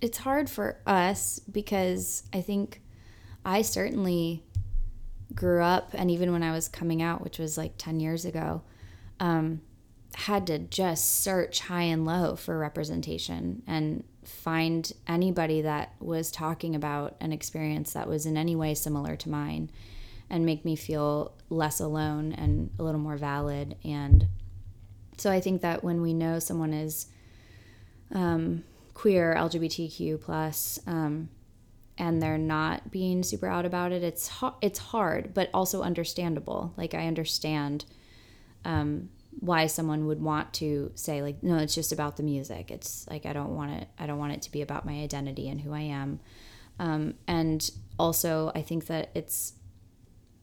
it's 0.00 0.18
hard 0.18 0.50
for 0.50 0.80
us 0.84 1.38
because 1.38 2.24
I 2.32 2.40
think 2.40 2.82
I 3.44 3.62
certainly 3.62 4.42
grew 5.32 5.62
up 5.62 5.90
and 5.94 6.10
even 6.10 6.32
when 6.32 6.42
I 6.42 6.50
was 6.50 6.66
coming 6.66 7.02
out, 7.02 7.22
which 7.22 7.38
was 7.38 7.56
like 7.56 7.74
10 7.78 8.00
years 8.00 8.24
ago, 8.24 8.62
um, 9.20 9.60
had 10.14 10.46
to 10.48 10.58
just 10.58 11.22
search 11.22 11.60
high 11.60 11.82
and 11.82 12.04
low 12.04 12.36
for 12.36 12.58
representation 12.58 13.62
and 13.66 14.04
find 14.24 14.92
anybody 15.06 15.62
that 15.62 15.94
was 16.00 16.30
talking 16.30 16.74
about 16.74 17.16
an 17.20 17.32
experience 17.32 17.92
that 17.92 18.08
was 18.08 18.26
in 18.26 18.36
any 18.36 18.54
way 18.54 18.74
similar 18.74 19.16
to 19.16 19.28
mine 19.28 19.70
and 20.30 20.46
make 20.46 20.64
me 20.64 20.76
feel 20.76 21.32
less 21.50 21.80
alone 21.80 22.32
and 22.32 22.70
a 22.78 22.82
little 22.82 23.00
more 23.00 23.16
valid 23.16 23.76
and 23.84 24.28
so 25.22 25.30
I 25.30 25.40
think 25.40 25.62
that 25.62 25.84
when 25.84 26.02
we 26.02 26.14
know 26.14 26.38
someone 26.38 26.72
is 26.72 27.06
um, 28.12 28.64
queer, 28.94 29.34
LGBTQ 29.36 30.20
plus, 30.20 30.80
um, 30.86 31.28
and 31.98 32.20
they're 32.20 32.38
not 32.38 32.90
being 32.90 33.22
super 33.22 33.46
out 33.46 33.64
about 33.64 33.92
it, 33.92 34.02
it's 34.02 34.30
it's 34.60 34.78
hard, 34.78 35.34
but 35.34 35.50
also 35.52 35.82
understandable. 35.82 36.72
Like 36.76 36.94
I 36.94 37.06
understand 37.06 37.84
um, 38.64 39.10
why 39.40 39.66
someone 39.66 40.06
would 40.06 40.20
want 40.20 40.52
to 40.54 40.92
say 40.94 41.22
like, 41.22 41.42
no, 41.42 41.58
it's 41.58 41.74
just 41.74 41.92
about 41.92 42.16
the 42.16 42.22
music. 42.22 42.70
It's 42.70 43.06
like 43.08 43.26
I 43.26 43.32
don't 43.32 43.54
want 43.56 43.72
it. 43.72 43.88
I 43.98 44.06
don't 44.06 44.18
want 44.18 44.32
it 44.32 44.42
to 44.42 44.52
be 44.52 44.62
about 44.62 44.84
my 44.84 45.00
identity 45.00 45.48
and 45.48 45.60
who 45.60 45.72
I 45.72 45.80
am. 45.80 46.20
Um, 46.78 47.14
and 47.26 47.68
also, 47.98 48.52
I 48.54 48.62
think 48.62 48.86
that 48.86 49.10
it's 49.14 49.54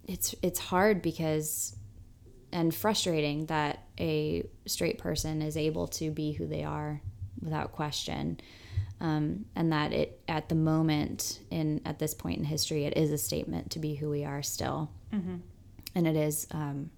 it's 0.08 0.34
it's 0.42 0.60
hard 0.60 1.02
because 1.02 1.76
and 2.52 2.74
frustrating 2.74 3.46
that 3.46 3.84
a 4.00 4.44
straight 4.66 4.98
person 4.98 5.42
is 5.42 5.56
able 5.56 5.88
to 5.88 6.10
be 6.12 6.32
who 6.32 6.48
they 6.48 6.64
are 6.64 7.02
without 7.42 7.72
question 7.72 8.40
um, 9.02 9.46
and 9.56 9.72
that 9.72 9.94
it 9.94 10.20
at 10.28 10.50
the 10.50 10.56
moment 10.56 11.40
in 11.52 11.80
at 11.86 12.00
this 12.00 12.14
point 12.14 12.40
in 12.40 12.44
history 12.44 12.86
it 12.86 12.98
is 12.98 13.12
a 13.12 13.18
statement 13.18 13.72
to 13.72 13.80
be 13.80 13.96
who 13.96 14.10
we 14.10 14.26
are 14.26 14.42
still 14.42 14.90
and 15.96 16.08
it 16.08 16.16
is 16.16 16.48
um, 16.52 16.90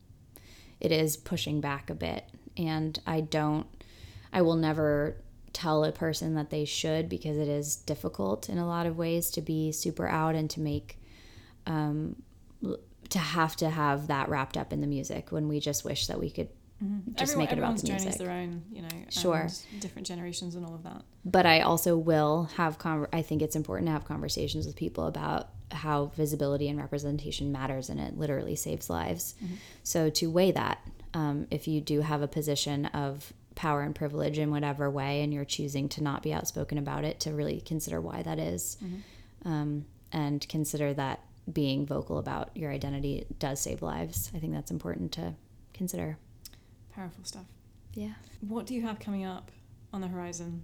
it 0.81 0.91
is 0.91 1.15
pushing 1.17 1.61
back 1.61 1.89
a 1.89 1.95
bit 1.95 2.25
and 2.57 2.99
i 3.07 3.21
don't 3.21 3.67
i 4.33 4.41
will 4.41 4.55
never 4.55 5.15
tell 5.53 5.83
a 5.83 5.91
person 5.91 6.35
that 6.35 6.49
they 6.49 6.65
should 6.65 7.07
because 7.09 7.37
it 7.37 7.47
is 7.47 7.75
difficult 7.75 8.49
in 8.49 8.57
a 8.57 8.65
lot 8.67 8.85
of 8.85 8.97
ways 8.97 9.29
to 9.31 9.41
be 9.41 9.71
super 9.71 10.07
out 10.07 10.33
and 10.35 10.49
to 10.49 10.59
make 10.59 10.97
um, 11.67 12.15
to 13.09 13.19
have 13.19 13.55
to 13.57 13.69
have 13.69 14.07
that 14.07 14.29
wrapped 14.29 14.55
up 14.57 14.71
in 14.73 14.81
the 14.81 14.87
music 14.87 15.31
when 15.31 15.47
we 15.47 15.59
just 15.59 15.83
wish 15.83 16.07
that 16.07 16.19
we 16.19 16.29
could 16.29 16.47
just 17.15 17.33
Everyone, 17.33 17.37
make 17.37 17.51
it 17.51 17.57
about 17.59 17.63
everyone's 17.77 17.81
the 17.81 17.87
journey 17.87 17.97
is 17.99 18.05
music 18.05 18.21
their 18.21 18.31
own, 18.31 18.63
you 18.71 18.81
know, 18.81 18.87
Sure. 19.09 19.47
different 19.79 20.07
generations 20.07 20.55
and 20.55 20.65
all 20.65 20.73
of 20.73 20.83
that. 20.83 21.03
but 21.23 21.45
I 21.45 21.59
also 21.61 21.95
will 21.97 22.45
have 22.55 22.79
con- 22.79 23.05
I 23.13 23.21
think 23.21 23.41
it's 23.43 23.55
important 23.55 23.87
to 23.87 23.91
have 23.91 24.05
conversations 24.05 24.65
with 24.65 24.75
people 24.75 25.05
about 25.05 25.49
how 25.71 26.11
visibility 26.15 26.69
and 26.69 26.79
representation 26.79 27.51
matters 27.51 27.89
and 27.89 27.99
it 27.99 28.17
literally 28.17 28.55
saves 28.55 28.89
lives. 28.89 29.35
So 29.83 30.09
to 30.11 30.29
weigh 30.29 30.51
that, 30.51 30.79
um, 31.13 31.47
if 31.51 31.67
you 31.67 31.81
do 31.81 32.01
have 32.01 32.21
a 32.21 32.27
position 32.27 32.85
of 32.87 33.33
power 33.55 33.81
and 33.81 33.93
privilege 33.93 34.37
in 34.37 34.51
whatever 34.51 34.89
way 34.89 35.21
and 35.21 35.33
you're 35.33 35.45
choosing 35.45 35.89
to 35.89 36.03
not 36.03 36.23
be 36.23 36.33
outspoken 36.33 36.77
about 36.77 37.03
it, 37.03 37.19
to 37.21 37.31
really 37.31 37.61
consider 37.61 37.99
why 37.99 38.21
that 38.23 38.39
is. 38.39 38.77
Um, 39.45 39.85
and 40.11 40.47
consider 40.47 40.93
that 40.93 41.21
being 41.51 41.85
vocal 41.85 42.17
about 42.17 42.55
your 42.55 42.71
identity 42.71 43.25
does 43.39 43.59
save 43.59 43.81
lives. 43.81 44.31
I 44.35 44.39
think 44.39 44.53
that's 44.53 44.71
important 44.71 45.11
to 45.13 45.33
consider. 45.73 46.17
Powerful 46.93 47.23
stuff. 47.23 47.45
Yeah. 47.93 48.13
What 48.41 48.65
do 48.65 48.75
you 48.75 48.81
have 48.83 48.99
coming 48.99 49.25
up 49.25 49.51
on 49.91 50.01
the 50.01 50.07
horizon? 50.07 50.63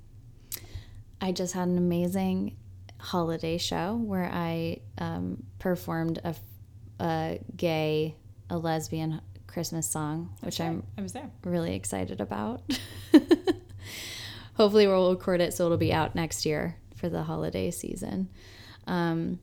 I 1.19 1.31
just 1.31 1.53
had 1.53 1.67
an 1.67 1.77
amazing 1.77 2.55
holiday 2.99 3.57
show 3.57 3.95
where 3.95 4.29
I 4.31 4.79
um, 4.97 5.43
performed 5.59 6.19
a, 6.23 6.35
a 6.99 7.39
gay, 7.55 8.15
a 8.49 8.57
lesbian 8.57 9.21
Christmas 9.47 9.89
song, 9.89 10.35
which 10.41 10.59
I'm 10.59 10.83
I 10.97 11.01
was 11.01 11.13
there. 11.13 11.29
really 11.43 11.75
excited 11.75 12.21
about. 12.21 12.61
Hopefully, 14.55 14.87
we'll 14.87 15.11
record 15.11 15.41
it 15.41 15.53
so 15.53 15.65
it'll 15.65 15.77
be 15.77 15.93
out 15.93 16.15
next 16.15 16.45
year 16.45 16.75
for 16.95 17.09
the 17.09 17.23
holiday 17.23 17.71
season. 17.71 18.29
Um, 18.87 19.39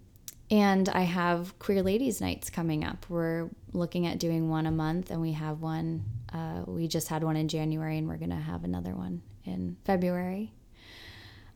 and 0.51 0.89
I 0.89 1.03
have 1.03 1.59
Queer 1.59 1.83
Ladies 1.83 2.21
Nights 2.21 2.51
coming 2.51 2.85
up. 2.85 3.07
We're 3.09 3.49
looking 3.73 4.07
at 4.07 4.19
doing 4.19 4.51
one 4.51 4.67
a 4.67 4.71
month, 4.71 5.11
and 5.11 5.21
we 5.21 5.33
have 5.33 5.63
one. 5.63 6.05
Uh, 6.33 6.63
we 6.67 6.87
just 6.89 7.09
had 7.09 7.25
one 7.25 7.37
in 7.37 7.49
January, 7.49 7.99
and 7.99 8.09
we're 8.09 8.19
going 8.19 8.31
to 8.31 8.37
have 8.37 8.65
another 8.65 8.95
one 8.95 9.23
in 9.45 9.77
February. 9.85 10.53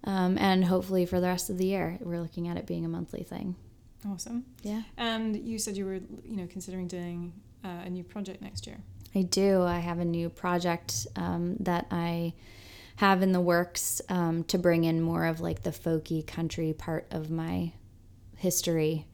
Um, 0.08 0.38
and 0.38 0.64
hopefully 0.64 1.04
for 1.04 1.20
the 1.20 1.26
rest 1.26 1.50
of 1.50 1.58
the 1.58 1.66
year, 1.66 1.98
we're 2.00 2.18
looking 2.18 2.48
at 2.48 2.56
it 2.56 2.66
being 2.66 2.86
a 2.86 2.88
monthly 2.88 3.22
thing. 3.22 3.56
Awesome. 4.08 4.46
Yeah. 4.62 4.82
And 4.96 5.36
you 5.36 5.58
said 5.58 5.76
you 5.76 5.84
were, 5.84 6.00
you 6.24 6.36
know, 6.36 6.46
considering 6.46 6.88
doing 6.88 7.34
uh, 7.62 7.82
a 7.84 7.90
new 7.90 8.02
project 8.02 8.40
next 8.40 8.66
year. 8.66 8.78
I 9.14 9.22
do. 9.22 9.62
I 9.62 9.80
have 9.80 9.98
a 9.98 10.06
new 10.06 10.30
project 10.30 11.06
um, 11.14 11.56
that 11.60 11.88
I 11.90 12.32
have 12.96 13.22
in 13.22 13.32
the 13.32 13.40
works 13.40 14.00
um, 14.08 14.44
to 14.44 14.56
bring 14.56 14.84
in 14.84 15.02
more 15.02 15.26
of 15.26 15.40
like 15.42 15.62
the 15.62 15.70
folky 15.70 16.26
country 16.26 16.72
part 16.72 17.06
of 17.10 17.30
my 17.30 17.72
history 18.38 19.06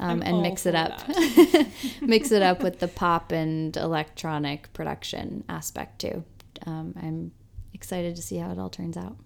um, 0.00 0.20
and 0.20 0.42
mix 0.42 0.66
it 0.66 0.74
up. 0.74 1.00
mix 2.00 2.32
it 2.32 2.42
up 2.42 2.60
with 2.60 2.80
the 2.80 2.88
pop 2.96 3.30
and 3.30 3.76
electronic 3.76 4.72
production 4.72 5.44
aspect 5.48 6.00
too. 6.00 6.24
Um, 6.66 6.94
I'm 7.00 7.30
excited 7.72 8.16
to 8.16 8.22
see 8.22 8.38
how 8.38 8.50
it 8.50 8.58
all 8.58 8.68
turns 8.68 8.96
out. 8.96 9.16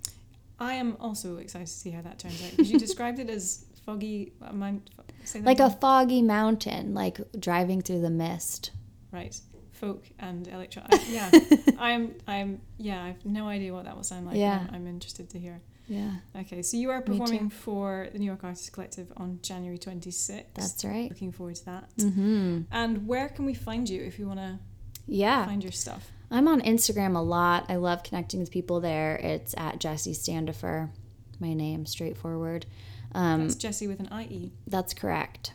I 0.64 0.74
am 0.74 0.96
also 1.00 1.36
excited 1.36 1.66
to 1.66 1.72
see 1.72 1.90
how 1.90 2.02
that 2.02 2.18
turns 2.18 2.42
out 2.44 2.50
because 2.52 2.70
you 2.70 2.78
described 2.88 3.18
it 3.18 3.30
as 3.30 3.64
foggy. 3.86 4.32
uh, 4.42 4.52
Mount, 4.52 4.90
say 5.24 5.40
that 5.40 5.46
Like 5.46 5.60
a 5.60 5.70
foggy 5.70 6.22
mountain, 6.22 6.94
like 6.94 7.18
driving 7.38 7.80
through 7.82 8.00
the 8.00 8.10
mist. 8.10 8.70
right 9.12 9.34
folk 9.72 10.02
and 10.20 10.46
electro. 10.48 10.82
yeah, 11.08 11.30
I'm. 11.78 12.14
I'm. 12.26 12.60
Yeah, 12.78 13.02
I 13.04 13.08
have 13.08 13.24
no 13.24 13.48
idea 13.48 13.72
what 13.74 13.84
that 13.86 13.94
will 13.96 14.04
sound 14.04 14.26
like. 14.26 14.36
Yeah. 14.36 14.66
I'm, 14.68 14.74
I'm 14.76 14.86
interested 14.86 15.28
to 15.30 15.38
hear. 15.38 15.60
Yeah, 15.86 16.12
Okay, 16.34 16.62
so 16.62 16.78
you 16.78 16.88
are 16.90 17.02
performing 17.02 17.50
for 17.50 18.08
the 18.12 18.18
New 18.18 18.24
York 18.24 18.42
Artists 18.42 18.70
Collective 18.70 19.12
on 19.18 19.38
January 19.42 19.76
26th. 19.76 20.44
that's 20.54 20.82
right. 20.82 21.10
Looking 21.10 21.30
forward 21.30 21.56
to 21.56 21.64
that. 21.66 21.84
Mm-hmm. 21.98 22.60
And 22.72 23.06
where 23.06 23.28
can 23.28 23.44
we 23.44 23.52
find 23.52 23.86
you 23.86 24.00
if 24.02 24.18
you 24.18 24.26
want 24.26 24.40
to 24.40 24.58
Yeah, 25.06 25.44
find 25.44 25.62
your 25.62 25.72
stuff? 25.72 26.10
I'm 26.34 26.48
on 26.48 26.60
Instagram 26.62 27.14
a 27.14 27.20
lot. 27.20 27.66
I 27.68 27.76
love 27.76 28.02
connecting 28.02 28.40
with 28.40 28.50
people 28.50 28.80
there. 28.80 29.14
It's 29.16 29.54
at 29.56 29.78
Jessie 29.78 30.14
Standafer, 30.14 30.90
my 31.38 31.54
name, 31.54 31.86
straightforward. 31.86 32.66
Um, 33.14 33.42
That's 33.42 33.54
Jessie 33.54 33.86
with 33.86 34.00
an 34.00 34.08
IE. 34.20 34.52
That's 34.66 34.94
correct. 34.94 35.52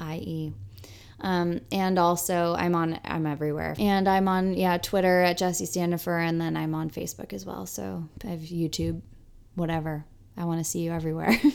IE. 0.00 0.52
Um, 1.20 1.60
and 1.70 1.96
also 1.98 2.56
I'm 2.58 2.74
on 2.74 2.98
I'm 3.04 3.24
everywhere. 3.24 3.76
And 3.78 4.08
I'm 4.08 4.26
on 4.26 4.54
yeah, 4.54 4.78
Twitter 4.78 5.22
at 5.22 5.38
Jessie 5.38 5.64
Standafer 5.64 6.18
and 6.18 6.40
then 6.40 6.56
I'm 6.56 6.74
on 6.74 6.90
Facebook 6.90 7.32
as 7.32 7.46
well. 7.46 7.64
So 7.64 8.08
I 8.24 8.28
have 8.28 8.40
YouTube, 8.40 9.02
whatever. 9.54 10.04
I 10.36 10.44
want 10.44 10.58
to 10.58 10.64
see 10.64 10.80
you 10.80 10.92
everywhere. 10.92 11.40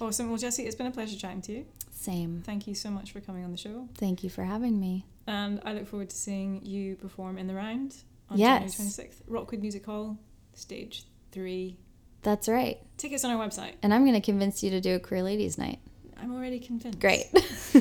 Awesome. 0.00 0.28
Well, 0.28 0.38
Jessie, 0.38 0.64
it's 0.66 0.76
been 0.76 0.86
a 0.86 0.90
pleasure 0.90 1.16
chatting 1.16 1.40
to 1.42 1.52
you. 1.52 1.66
Same. 2.04 2.42
Thank 2.44 2.66
you 2.66 2.74
so 2.74 2.90
much 2.90 3.12
for 3.12 3.20
coming 3.20 3.44
on 3.44 3.50
the 3.50 3.56
show. 3.56 3.88
Thank 3.94 4.22
you 4.22 4.28
for 4.30 4.44
having 4.44 4.78
me. 4.78 5.06
And 5.26 5.60
I 5.64 5.72
look 5.72 5.86
forward 5.86 6.10
to 6.10 6.16
seeing 6.16 6.64
you 6.64 6.96
perform 6.96 7.38
in 7.38 7.46
the 7.46 7.54
round 7.54 7.96
on 8.30 8.38
Yes. 8.38 8.76
January 8.76 8.90
26th. 8.90 9.22
Rockwood 9.26 9.60
Music 9.62 9.86
Hall, 9.86 10.18
stage 10.52 11.04
three. 11.32 11.78
That's 12.22 12.46
right. 12.48 12.78
Tickets 12.98 13.24
on 13.24 13.30
our 13.30 13.46
website. 13.46 13.72
And 13.82 13.92
I'm 13.94 14.02
going 14.04 14.14
to 14.20 14.24
convince 14.24 14.62
you 14.62 14.70
to 14.70 14.80
do 14.80 14.94
a 14.94 14.98
queer 14.98 15.22
ladies 15.22 15.56
night. 15.58 15.78
I'm 16.20 16.34
already 16.34 16.58
convinced. 16.58 17.00
Great. 17.00 17.26
All 17.74 17.80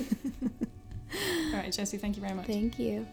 right, 1.53 1.71
Jessie, 1.71 1.97
thank 1.97 2.15
you 2.15 2.21
very 2.21 2.33
much. 2.33 2.47
Thank 2.47 2.79
you. 2.79 3.05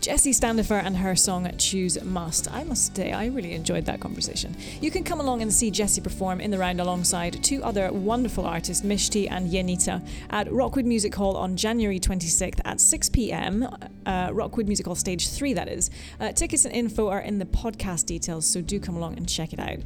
Jessie 0.00 0.32
Standafer 0.32 0.76
and 0.76 0.96
her 0.96 1.14
song 1.14 1.50
Choose 1.58 2.02
Must. 2.02 2.50
I 2.50 2.64
must 2.64 2.96
say, 2.96 3.12
I 3.12 3.26
really 3.26 3.52
enjoyed 3.52 3.84
that 3.84 4.00
conversation. 4.00 4.56
You 4.80 4.90
can 4.90 5.04
come 5.04 5.20
along 5.20 5.42
and 5.42 5.52
see 5.52 5.70
Jessie 5.70 6.00
perform 6.00 6.40
in 6.40 6.50
the 6.50 6.56
round 6.56 6.80
alongside 6.80 7.44
two 7.44 7.62
other 7.62 7.92
wonderful 7.92 8.46
artists, 8.46 8.82
Mishti 8.82 9.30
and 9.30 9.50
Yenita, 9.50 10.00
at 10.30 10.50
Rockwood 10.50 10.86
Music 10.86 11.14
Hall 11.14 11.36
on 11.36 11.54
January 11.54 12.00
26th 12.00 12.60
at 12.64 12.80
6 12.80 13.10
pm. 13.10 13.68
Uh, 14.06 14.30
Rockwood 14.32 14.66
Music 14.66 14.86
Hall 14.86 14.94
Stage 14.94 15.28
3, 15.28 15.52
that 15.52 15.68
is. 15.68 15.90
Uh, 16.18 16.32
tickets 16.32 16.64
and 16.64 16.74
info 16.74 17.08
are 17.08 17.20
in 17.20 17.38
the 17.38 17.44
podcast 17.44 18.06
details, 18.06 18.46
so 18.46 18.62
do 18.62 18.80
come 18.80 18.96
along 18.96 19.18
and 19.18 19.28
check 19.28 19.52
it 19.52 19.60
out. 19.60 19.80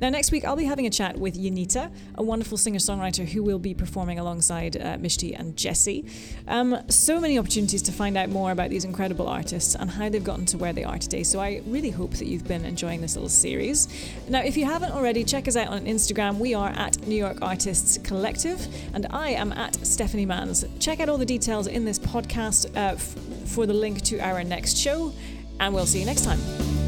Now, 0.00 0.08
next 0.10 0.32
week, 0.32 0.44
I'll 0.44 0.56
be 0.56 0.64
having 0.64 0.86
a 0.86 0.90
chat 0.90 1.18
with 1.18 1.36
Yanita, 1.36 1.90
a 2.16 2.22
wonderful 2.22 2.58
singer 2.58 2.78
songwriter 2.78 3.26
who 3.26 3.42
will 3.42 3.58
be 3.58 3.74
performing 3.74 4.18
alongside 4.18 4.76
uh, 4.76 4.96
Mishti 4.96 5.38
and 5.38 5.56
Jessie. 5.56 6.04
Um, 6.48 6.76
so 6.88 7.20
many 7.20 7.38
opportunities 7.38 7.82
to 7.82 7.92
find 7.92 8.16
out 8.16 8.28
more 8.28 8.50
about 8.50 8.70
these 8.70 8.84
incredible 8.84 9.28
artists 9.28 9.74
and 9.74 9.90
how 9.90 10.08
they've 10.08 10.22
gotten 10.22 10.46
to 10.46 10.58
where 10.58 10.72
they 10.72 10.84
are 10.84 10.98
today. 10.98 11.22
So, 11.22 11.40
I 11.40 11.62
really 11.66 11.90
hope 11.90 12.12
that 12.12 12.26
you've 12.26 12.46
been 12.46 12.64
enjoying 12.64 13.00
this 13.00 13.14
little 13.14 13.28
series. 13.28 13.88
Now, 14.28 14.40
if 14.40 14.56
you 14.56 14.64
haven't 14.64 14.92
already, 14.92 15.24
check 15.24 15.48
us 15.48 15.56
out 15.56 15.68
on 15.68 15.84
Instagram. 15.86 16.38
We 16.38 16.54
are 16.54 16.70
at 16.70 17.06
New 17.06 17.16
York 17.16 17.38
Artists 17.42 17.98
Collective, 17.98 18.66
and 18.94 19.06
I 19.10 19.30
am 19.30 19.52
at 19.52 19.74
Stephanie 19.86 20.26
Mans. 20.26 20.64
Check 20.80 21.00
out 21.00 21.08
all 21.08 21.18
the 21.18 21.24
details 21.26 21.66
in 21.66 21.84
this 21.84 21.98
podcast 21.98 22.66
uh, 22.76 22.94
f- 22.94 23.16
for 23.48 23.66
the 23.66 23.74
link 23.74 24.02
to 24.02 24.18
our 24.20 24.42
next 24.44 24.76
show, 24.76 25.12
and 25.60 25.74
we'll 25.74 25.86
see 25.86 26.00
you 26.00 26.06
next 26.06 26.24
time. 26.24 26.83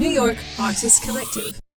New 0.00 0.08
York 0.08 0.38
Artists 0.58 0.98
Collective. 1.04 1.69